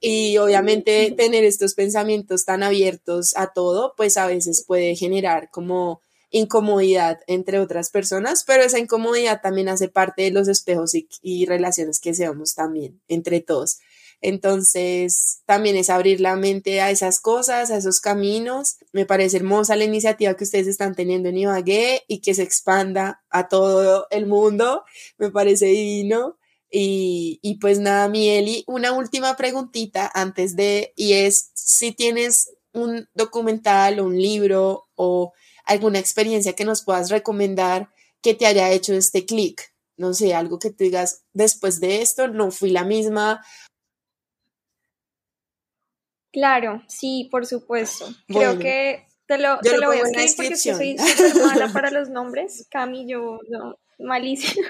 y 0.00 0.38
obviamente 0.38 1.12
tener 1.18 1.44
estos 1.44 1.74
pensamientos 1.74 2.46
tan 2.46 2.62
abiertos 2.62 3.36
a 3.36 3.52
todo, 3.52 3.92
pues 3.94 4.16
a 4.16 4.26
veces 4.26 4.64
puede 4.66 4.96
generar 4.96 5.50
como 5.50 6.00
incomodidad 6.36 7.20
entre 7.26 7.58
otras 7.58 7.90
personas, 7.90 8.44
pero 8.44 8.62
esa 8.62 8.78
incomodidad 8.78 9.40
también 9.40 9.68
hace 9.68 9.88
parte 9.88 10.22
de 10.22 10.30
los 10.30 10.48
espejos 10.48 10.92
y, 10.94 11.46
relaciones 11.46 11.98
que 11.98 12.14
seamos 12.14 12.54
también 12.54 13.00
entre 13.08 13.40
todos. 13.40 13.78
Entonces, 14.20 15.42
también 15.46 15.76
es 15.76 15.90
abrir 15.90 16.20
la 16.20 16.36
mente 16.36 16.80
a 16.80 16.90
esas 16.90 17.20
cosas, 17.20 17.70
a 17.70 17.76
esos 17.76 18.00
caminos. 18.00 18.76
Me 18.92 19.06
parece 19.06 19.36
hermosa 19.36 19.76
la 19.76 19.84
iniciativa 19.84 20.34
que 20.34 20.44
ustedes 20.44 20.66
están 20.66 20.94
teniendo 20.94 21.28
en 21.28 21.38
Ibagué 21.38 22.02
y 22.08 22.20
que 22.20 22.34
se 22.34 22.42
expanda 22.42 23.22
a 23.30 23.48
todo 23.48 24.06
el 24.10 24.26
mundo. 24.26 24.84
Me 25.18 25.30
parece 25.30 25.66
divino. 25.66 26.38
Y, 26.70 27.58
pues 27.60 27.78
nada, 27.78 28.08
Mieli, 28.08 28.64
una 28.66 28.92
última 28.92 29.36
preguntita 29.36 30.10
antes 30.12 30.56
de, 30.56 30.92
y 30.96 31.12
es 31.14 31.50
si 31.54 31.92
tienes 31.92 32.50
un 32.72 33.08
documental 33.14 34.00
o 34.00 34.04
un 34.06 34.20
libro 34.20 34.88
o 34.94 35.32
alguna 35.66 35.98
experiencia 35.98 36.54
que 36.54 36.64
nos 36.64 36.82
puedas 36.82 37.10
recomendar 37.10 37.90
que 38.22 38.34
te 38.34 38.46
haya 38.46 38.70
hecho 38.70 38.94
este 38.94 39.26
clic. 39.26 39.72
No 39.96 40.14
sé, 40.14 40.34
algo 40.34 40.58
que 40.58 40.70
tú 40.70 40.84
digas, 40.84 41.24
después 41.32 41.80
de 41.80 42.02
esto 42.02 42.28
no 42.28 42.50
fui 42.50 42.70
la 42.70 42.84
misma. 42.84 43.44
Claro, 46.32 46.82
sí, 46.88 47.28
por 47.30 47.46
supuesto. 47.46 48.06
Creo 48.26 48.58
que 48.58 49.06
te 49.26 49.38
lo, 49.38 49.58
te 49.58 49.78
lo, 49.78 49.88
voy 49.88 49.98
a 49.98 50.02
escribir 50.02 50.34
porque 50.36 50.56
soy 50.56 50.98
súper 50.98 51.42
mala 51.42 51.68
para 51.72 51.90
los 51.90 52.10
nombres. 52.10 52.66
Cami, 52.70 53.08
yo 53.08 53.40
no, 53.48 53.76
malísima. 53.98 54.68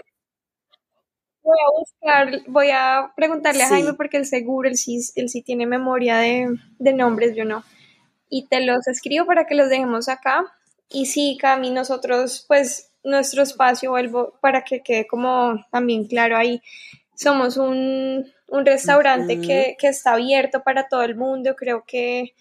Voy 1.43 1.59
a 1.59 1.79
buscar, 1.79 2.43
voy 2.49 2.71
a 2.73 3.13
preguntarle 3.17 3.63
a 3.63 3.69
Jaime 3.69 3.95
porque 3.95 4.17
él 4.17 4.27
seguro, 4.27 4.69
él 4.69 4.77
sí, 4.77 4.99
él 5.15 5.29
sí 5.29 5.43
tiene 5.43 5.67
memoria 5.67 6.19
de, 6.19 6.57
de 6.79 6.93
nombres, 6.93 7.37
yo 7.37 7.45
no. 7.45 7.65
Y 8.29 8.47
te 8.47 8.61
los 8.61 8.87
escribo 8.89 9.27
para 9.27 9.47
que 9.47 9.55
los 9.55 9.69
dejemos 9.69 10.09
acá 10.09 10.45
y 10.89 11.07
sí, 11.07 11.37
Cami, 11.41 11.71
nosotros, 11.71 12.45
pues, 12.47 12.93
nuestro 13.03 13.43
espacio, 13.43 13.91
vuelvo 13.91 14.39
para 14.41 14.65
que 14.65 14.83
quede 14.83 15.07
como 15.07 15.65
también 15.71 16.07
claro 16.07 16.37
ahí, 16.37 16.61
somos 17.15 17.57
un, 17.57 18.33
restaurante 18.49 19.41
que, 19.41 19.77
está 19.81 20.13
abierto 20.13 20.63
para 20.63 20.89
todo 20.89 21.03
el 21.03 21.17
mundo. 21.17 21.57
Creo 21.57 21.85
que, 21.87 22.35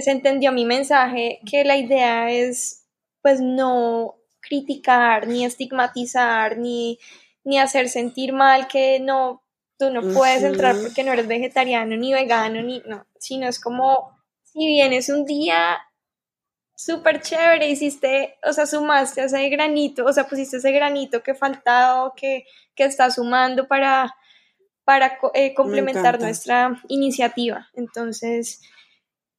se 0.00 0.10
entendió 0.10 0.50
mi 0.50 0.64
mensaje, 0.64 1.40
que 1.48 1.64
la 1.64 1.76
idea 1.76 2.30
es, 2.30 2.86
pues, 3.22 3.40
no 3.40 4.16
criticar, 4.40 5.26
ni 5.28 5.44
estigmatizar, 5.44 6.58
ni, 6.58 6.98
ni 7.44 7.58
hacer 7.58 7.88
sentir 7.88 8.32
mal 8.32 8.66
que 8.66 9.00
no, 9.00 9.42
tú 9.78 9.90
no 9.90 10.02
puedes 10.12 10.42
entrar 10.42 10.76
porque 10.80 11.04
no 11.04 11.12
eres 11.12 11.28
vegetariano, 11.28 11.96
ni 11.96 12.12
vegano, 12.12 12.60
ni, 12.62 12.82
no, 12.86 13.06
sino 13.18 13.48
es 13.48 13.60
como, 13.60 14.18
si 14.42 14.66
vienes 14.66 15.08
un 15.08 15.24
día 15.24 15.78
súper 16.74 17.20
chévere, 17.20 17.68
hiciste, 17.68 18.36
o 18.44 18.52
sea, 18.52 18.66
sumaste 18.66 19.24
ese 19.24 19.48
granito, 19.48 20.04
o 20.04 20.12
sea, 20.12 20.26
pusiste 20.26 20.56
ese 20.56 20.72
granito 20.72 21.22
que 21.22 21.34
faltaba 21.34 22.04
o 22.04 22.14
que, 22.14 22.46
que 22.74 22.84
está 22.84 23.10
sumando 23.10 23.68
para, 23.68 24.14
para 24.84 25.18
eh, 25.34 25.54
complementar 25.54 26.20
nuestra 26.20 26.80
iniciativa. 26.88 27.68
Entonces, 27.74 28.60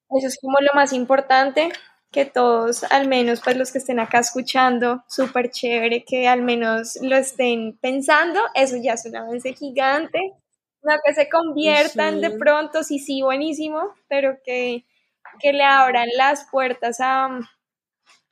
eso 0.10 0.28
es 0.28 0.38
como 0.42 0.58
lo 0.62 0.74
más 0.74 0.94
importante, 0.94 1.72
que 2.16 2.26
todos, 2.26 2.86
al 2.86 3.10
menos 3.10 3.42
pues 3.42 3.58
los 3.58 3.74
que 3.74 3.80
estén 3.80 4.00
acá 4.00 4.20
escuchando, 4.20 5.04
súper 5.06 5.52
chévere, 5.52 6.06
que 6.06 6.30
al 6.30 6.44
menos 6.44 6.98
lo 7.02 7.18
estén 7.18 7.78
pensando, 7.78 8.40
eso 8.54 8.78
ya 8.78 8.94
es 8.94 9.06
un 9.06 9.18
avance 9.18 9.54
gigante, 9.54 10.32
no 10.82 10.94
que 11.04 11.14
se 11.14 11.28
conviertan 11.28 12.22
de 12.22 12.32
pronto, 12.32 12.84
sí, 12.84 13.00
sí, 13.00 13.22
buenísimo, 13.22 13.94
pero 14.08 14.38
que 14.46 14.86
que 15.40 15.54
le 15.54 15.64
abran 15.64 16.08
las 16.18 16.46
puertas 16.52 17.00
a, 17.00 17.40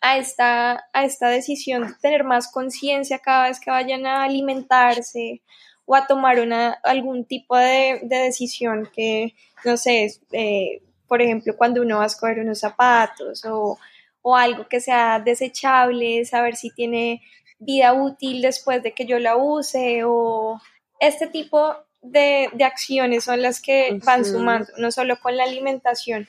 a, 0.02 0.18
esta, 0.18 0.86
a 0.94 1.04
esta 1.06 1.30
decisión 1.30 1.88
de 1.88 1.94
tener 2.02 2.24
más 2.24 2.52
conciencia 2.52 3.20
cada 3.20 3.48
vez 3.48 3.60
que 3.60 3.72
vayan 3.72 4.06
a 4.06 4.24
alimentarse 4.24 5.42
o 5.86 5.96
a 5.96 6.08
tomar 6.08 6.40
una, 6.40 6.72
algún 6.84 7.26
tipo 7.26 7.56
de, 7.58 8.00
decisión 8.04 8.90
que, 8.94 9.34
no 9.66 9.78
sé, 9.78 10.14
eh, 10.32 10.82
por 11.08 11.22
ejemplo, 11.22 11.56
cuando 11.58 11.82
uno 11.82 11.98
va 11.98 12.04
a 12.04 12.08
escoger 12.08 12.40
unos 12.40 12.60
zapatos 12.60 13.44
o, 13.46 13.78
o 14.22 14.36
algo 14.36 14.68
que 14.68 14.80
sea 14.80 15.20
desechable, 15.20 16.26
saber 16.26 16.56
si 16.56 16.70
tiene 16.70 17.22
vida 17.60 17.94
útil 17.94 18.42
después 18.42 18.82
de 18.84 18.94
que 18.94 19.06
yo 19.06 19.20
la 19.20 19.36
use 19.36 20.04
o 20.06 20.60
este 21.00 21.28
tipo 21.28 21.76
de, 22.02 22.50
de 22.54 22.64
acciones 22.64 23.24
son 23.24 23.42
las 23.42 23.62
que 23.62 24.00
van 24.04 24.26
sumando, 24.26 24.68
no 24.78 24.92
solo 24.92 25.20
con 25.20 25.38
la 25.38 25.44
alimentación, 25.44 26.28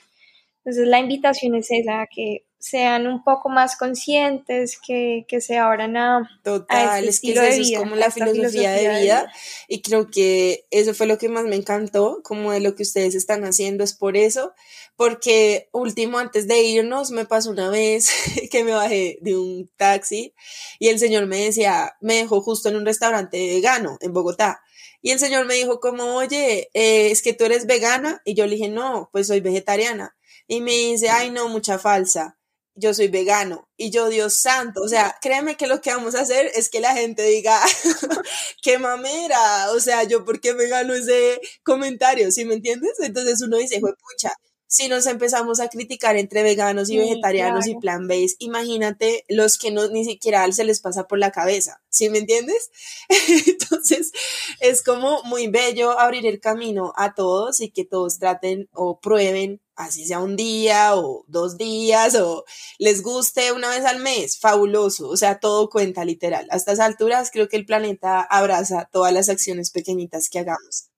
entonces 0.65 0.87
la 0.87 0.99
invitación 0.99 1.53
es 1.53 1.67
esa, 1.69 2.07
que 2.09 2.47
sean 2.57 3.05
un 3.05 3.23
poco 3.23 3.49
más 3.49 3.77
conscientes, 3.77 4.79
que, 4.83 5.23
que 5.27 5.39
se 5.39 5.59
abran 5.59 5.95
a, 5.95 6.27
Total, 6.43 7.07
este 7.07 7.09
es 7.09 7.21
que 7.21 7.47
eso 7.47 7.61
es 7.61 7.77
como 7.77 7.95
la 7.95 8.09
filosofía, 8.09 8.71
de, 8.71 9.03
vida, 9.03 9.31
y 9.67 9.83
creo 9.83 10.09
que 10.09 10.65
eso 10.71 10.95
fue 10.95 11.05
lo 11.05 11.19
que 11.19 11.29
más 11.29 11.43
me 11.43 11.55
encantó, 11.55 12.21
como 12.23 12.51
de 12.51 12.61
lo 12.61 12.73
que 12.73 12.81
ustedes 12.81 13.13
están 13.13 13.45
haciendo, 13.45 13.83
es 13.83 13.93
por 13.93 14.17
eso, 14.17 14.55
porque 14.95 15.69
último, 15.71 16.17
antes 16.17 16.47
de 16.47 16.63
irnos, 16.63 17.11
me 17.11 17.25
pasó 17.25 17.51
una 17.51 17.69
vez 17.69 18.09
que 18.51 18.63
me 18.63 18.71
bajé 18.71 19.19
de 19.21 19.37
un 19.37 19.69
taxi 19.77 20.33
y 20.79 20.87
el 20.87 20.97
señor 20.97 21.27
me 21.27 21.45
decía, 21.45 21.93
me 22.01 22.15
dejó 22.15 22.41
justo 22.41 22.69
en 22.69 22.77
un 22.77 22.87
restaurante 22.87 23.37
vegano 23.37 23.99
en 24.01 24.13
Bogotá. 24.13 24.63
Y 25.03 25.11
el 25.11 25.19
señor 25.19 25.45
me 25.45 25.53
dijo 25.53 25.79
como, 25.79 26.15
oye, 26.15 26.71
eh, 26.73 27.11
es 27.11 27.21
que 27.21 27.33
tú 27.33 27.45
eres 27.45 27.67
vegana. 27.67 28.23
Y 28.25 28.33
yo 28.33 28.47
le 28.47 28.55
dije, 28.55 28.69
no, 28.69 29.09
pues 29.11 29.27
soy 29.27 29.39
vegetariana 29.39 30.15
y 30.47 30.61
me 30.61 30.71
dice, 30.71 31.09
ay 31.09 31.31
no, 31.31 31.49
mucha 31.49 31.79
falsa, 31.79 32.37
yo 32.75 32.93
soy 32.93 33.07
vegano. 33.07 33.67
Y 33.77 33.89
yo, 33.89 34.09
Dios 34.09 34.35
santo, 34.35 34.81
o 34.81 34.87
sea, 34.87 35.15
créeme 35.21 35.57
que 35.57 35.67
lo 35.67 35.81
que 35.81 35.91
vamos 35.91 36.15
a 36.15 36.21
hacer 36.21 36.51
es 36.55 36.69
que 36.69 36.81
la 36.81 36.93
gente 36.93 37.23
diga, 37.23 37.59
qué 38.61 38.77
mamera, 38.77 39.71
o 39.71 39.79
sea, 39.79 40.03
yo 40.03 40.25
por 40.25 40.39
qué 40.41 40.53
me 40.53 40.67
gano 40.67 40.93
ese 40.93 41.41
comentario, 41.63 42.31
¿sí 42.31 42.45
me 42.45 42.55
entiendes? 42.55 42.99
Entonces 42.99 43.41
uno 43.41 43.57
dice, 43.57 43.79
pucha, 43.79 44.33
si 44.67 44.89
nos 44.89 45.05
empezamos 45.05 45.59
a 45.59 45.69
criticar 45.69 46.17
entre 46.17 46.43
veganos 46.43 46.89
y 46.89 46.97
vegetarianos 46.97 47.67
y 47.67 47.75
plant-based, 47.75 48.35
imagínate 48.39 49.23
los 49.29 49.57
que 49.57 49.71
no 49.71 49.87
ni 49.87 50.03
siquiera 50.03 50.51
se 50.51 50.65
les 50.65 50.81
pasa 50.81 51.07
por 51.07 51.19
la 51.19 51.31
cabeza, 51.31 51.81
¿sí 51.89 52.09
me 52.09 52.17
entiendes? 52.17 52.71
Entonces, 53.47 54.11
es 54.59 54.83
como 54.83 55.23
muy 55.23 55.47
bello 55.47 55.97
abrir 55.97 56.25
el 56.25 56.41
camino 56.41 56.93
a 56.97 57.13
todos 57.13 57.61
y 57.61 57.69
que 57.69 57.85
todos 57.85 58.19
traten 58.19 58.67
o 58.73 58.99
prueben 58.99 59.61
así 59.75 60.05
sea 60.05 60.19
un 60.19 60.35
día 60.35 60.95
o 60.95 61.25
dos 61.27 61.57
días 61.57 62.15
o 62.15 62.45
les 62.79 63.01
guste 63.03 63.51
una 63.51 63.69
vez 63.69 63.85
al 63.85 63.99
mes, 63.99 64.39
fabuloso, 64.39 65.09
o 65.09 65.17
sea, 65.17 65.39
todo 65.39 65.69
cuenta 65.69 66.05
literal. 66.05 66.47
A 66.49 66.55
estas 66.55 66.79
alturas 66.79 67.31
creo 67.31 67.47
que 67.47 67.57
el 67.57 67.65
planeta 67.65 68.21
abraza 68.21 68.89
todas 68.91 69.13
las 69.13 69.29
acciones 69.29 69.71
pequeñitas 69.71 70.29
que 70.29 70.39
hagamos. 70.39 70.89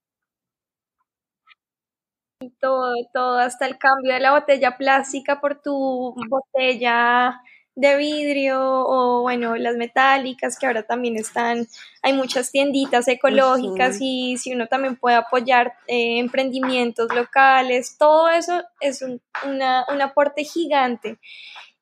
Todo, 2.59 2.93
todo, 3.13 3.39
hasta 3.39 3.65
el 3.65 3.77
cambio 3.77 4.13
de 4.13 4.19
la 4.19 4.31
botella 4.31 4.77
plástica 4.77 5.41
por 5.41 5.61
tu 5.61 6.13
botella 6.29 7.41
de 7.77 7.95
vidrio 7.95 8.59
o 8.59 9.21
bueno, 9.21 9.55
las 9.55 9.75
metálicas 9.75 10.57
que 10.57 10.65
ahora 10.65 10.81
también 10.81 11.15
están, 11.15 11.67
hay 12.01 12.13
muchas 12.13 12.51
tienditas 12.51 13.07
ecológicas 13.07 13.99
y 14.01 14.37
si 14.37 14.51
uno 14.51 14.65
también 14.65 14.95
puede 14.95 15.15
apoyar 15.15 15.73
eh, 15.85 16.17
emprendimientos 16.17 17.13
locales, 17.13 17.95
todo 17.99 18.29
eso 18.29 18.63
es 18.81 19.03
un, 19.03 19.21
un 19.45 20.01
aporte 20.01 20.43
gigante. 20.43 21.19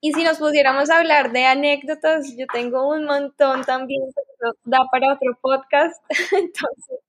Y 0.01 0.12
si 0.12 0.23
nos 0.25 0.38
pudiéramos 0.38 0.89
hablar 0.89 1.32
de 1.32 1.45
anécdotas, 1.45 2.36
yo 2.38 2.45
tengo 2.51 2.89
un 2.89 3.05
montón 3.05 3.63
también, 3.63 4.03
pero 4.38 4.53
da 4.65 4.80
para 4.91 5.13
otro 5.13 5.38
podcast, 5.41 6.03
entonces 6.34 7.05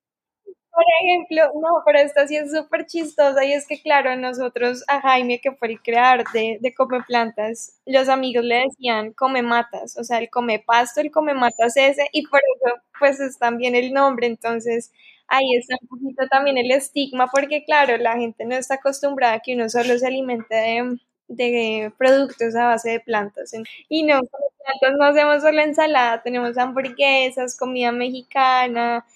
por 0.77 0.85
ejemplo, 1.03 1.53
no, 1.61 1.83
pero 1.87 1.99
esta 2.01 2.27
sí 2.29 2.37
es 2.37 2.53
súper 2.53 2.87
chistosa 2.87 3.45
y 3.47 3.53
es 3.55 3.67
que, 3.67 3.81
claro, 3.83 4.15
nosotros 4.17 4.85
a 4.89 5.01
Jaime, 5.01 5.41
que 5.41 5.53
fue 5.53 5.69
el 5.71 5.83
creador 5.83 6.25
de, 6.35 6.59
de 6.61 6.75
Come 6.75 7.03
Plantas, 7.07 7.81
los 7.87 8.09
amigos 8.11 8.45
le 8.45 8.57
decían 8.69 9.13
come 9.15 9.43
matas, 9.43 9.97
o 9.99 10.05
sea, 10.05 10.19
el 10.19 10.31
come 10.31 10.59
pasto, 10.61 11.01
el 11.01 11.11
come 11.11 11.35
matas 11.35 11.77
ese, 11.79 12.09
y 12.13 12.27
por 12.29 12.41
eso, 12.41 12.77
pues 13.01 13.21
es 13.21 13.39
también 13.39 13.75
el 13.75 13.93
nombre. 13.95 14.27
Entonces, 14.29 14.93
ahí 15.29 15.45
está 15.59 15.77
un 15.83 15.89
poquito 15.89 16.27
también 16.29 16.59
el 16.59 16.71
estigma, 16.71 17.29
porque 17.33 17.65
claro, 17.65 17.97
la 17.99 18.17
gente 18.19 18.45
no 18.45 18.55
está 18.57 18.75
acostumbrada 18.75 19.35
a 19.35 19.41
que 19.41 19.55
uno 19.55 19.69
solo 19.71 19.99
se 19.99 20.07
alimente 20.07 20.55
de, 20.55 20.99
de 21.29 21.93
productos 21.99 22.55
a 22.57 22.67
base 22.69 22.91
de 22.91 23.01
plantas. 23.01 23.53
Y 23.89 24.03
no, 24.05 24.21
con 24.21 24.41
plantas 24.65 24.99
no 24.99 25.05
hacemos 25.07 25.43
solo 25.43 25.61
ensalada, 25.63 26.23
tenemos 26.23 26.57
hamburguesas, 26.59 27.57
comida 27.57 27.93
mexicana, 27.93 29.07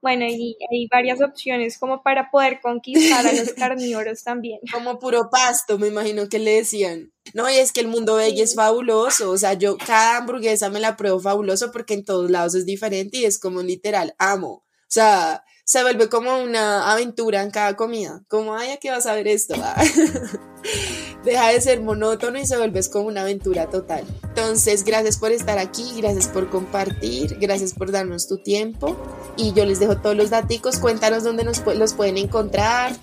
bueno, 0.00 0.24
y 0.26 0.56
hay 0.70 0.86
varias 0.90 1.20
opciones 1.20 1.78
como 1.78 2.02
para 2.02 2.30
poder 2.30 2.60
conquistar 2.60 3.26
a 3.26 3.32
los 3.32 3.52
carnívoros 3.54 4.22
también. 4.22 4.60
Como 4.72 4.98
puro 4.98 5.28
pasto, 5.30 5.78
me 5.78 5.88
imagino 5.88 6.28
que 6.28 6.38
le 6.38 6.52
decían. 6.52 7.12
No, 7.34 7.50
y 7.50 7.56
es 7.56 7.72
que 7.72 7.80
el 7.80 7.88
mundo 7.88 8.14
veggie 8.14 8.42
es 8.42 8.54
fabuloso, 8.54 9.30
o 9.30 9.36
sea, 9.36 9.54
yo 9.54 9.76
cada 9.76 10.18
hamburguesa 10.18 10.70
me 10.70 10.80
la 10.80 10.96
pruebo 10.96 11.20
fabuloso 11.20 11.72
porque 11.72 11.94
en 11.94 12.04
todos 12.04 12.30
lados 12.30 12.54
es 12.54 12.64
diferente 12.64 13.18
y 13.18 13.24
es 13.24 13.38
como 13.38 13.62
literal, 13.62 14.14
amo. 14.18 14.64
O 14.88 14.90
sea, 14.90 15.44
se 15.68 15.82
vuelve 15.82 16.08
como 16.08 16.42
una 16.42 16.90
aventura 16.90 17.42
en 17.42 17.50
cada 17.50 17.76
comida, 17.76 18.22
como, 18.28 18.56
ay, 18.56 18.70
¿a 18.70 18.78
qué 18.78 18.90
vas 18.90 19.04
a 19.04 19.14
ver 19.14 19.28
esto? 19.28 19.54
deja 21.24 21.48
de 21.48 21.60
ser 21.60 21.82
monótono 21.82 22.38
y 22.38 22.46
se 22.46 22.56
vuelves 22.56 22.88
como 22.88 23.06
una 23.06 23.20
aventura 23.20 23.66
total. 23.66 24.02
Entonces, 24.22 24.82
gracias 24.82 25.18
por 25.18 25.30
estar 25.30 25.58
aquí, 25.58 25.92
gracias 25.98 26.26
por 26.28 26.48
compartir, 26.48 27.36
gracias 27.38 27.74
por 27.74 27.92
darnos 27.92 28.28
tu 28.28 28.38
tiempo 28.38 28.96
y 29.36 29.52
yo 29.52 29.66
les 29.66 29.78
dejo 29.78 29.98
todos 29.98 30.16
los 30.16 30.30
datos. 30.30 30.78
Cuéntanos 30.78 31.22
dónde 31.22 31.44
nos 31.44 31.62
los 31.66 31.92
pueden 31.92 32.16
encontrar. 32.16 32.96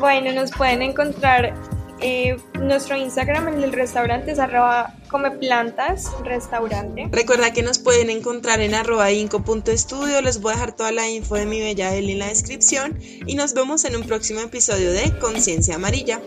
Bueno, 0.00 0.32
nos 0.32 0.52
pueden 0.52 0.80
encontrar 0.80 1.52
eh, 2.00 2.36
nuestro 2.60 2.96
Instagram 2.96 3.48
en 3.48 3.62
el 3.62 3.72
restaurante 3.72 4.32
es 4.32 4.38
arroba 4.38 4.94
plantas 5.40 6.12
restaurante. 6.24 7.08
Recuerda 7.10 7.52
que 7.52 7.62
nos 7.62 7.78
pueden 7.78 8.10
encontrar 8.10 8.60
en 8.60 8.74
arroba 8.74 9.10
inco.estudio. 9.12 10.20
Les 10.20 10.40
voy 10.40 10.52
a 10.52 10.54
dejar 10.54 10.72
toda 10.76 10.92
la 10.92 11.08
info 11.08 11.36
de 11.36 11.46
mi 11.46 11.60
bella 11.60 11.94
Eli 11.94 12.12
en 12.12 12.18
la 12.18 12.28
descripción 12.28 12.98
y 13.00 13.34
nos 13.34 13.54
vemos 13.54 13.84
en 13.84 13.96
un 13.96 14.02
próximo 14.02 14.40
episodio 14.40 14.92
de 14.92 15.16
Conciencia 15.18 15.76
Amarilla. 15.76 16.20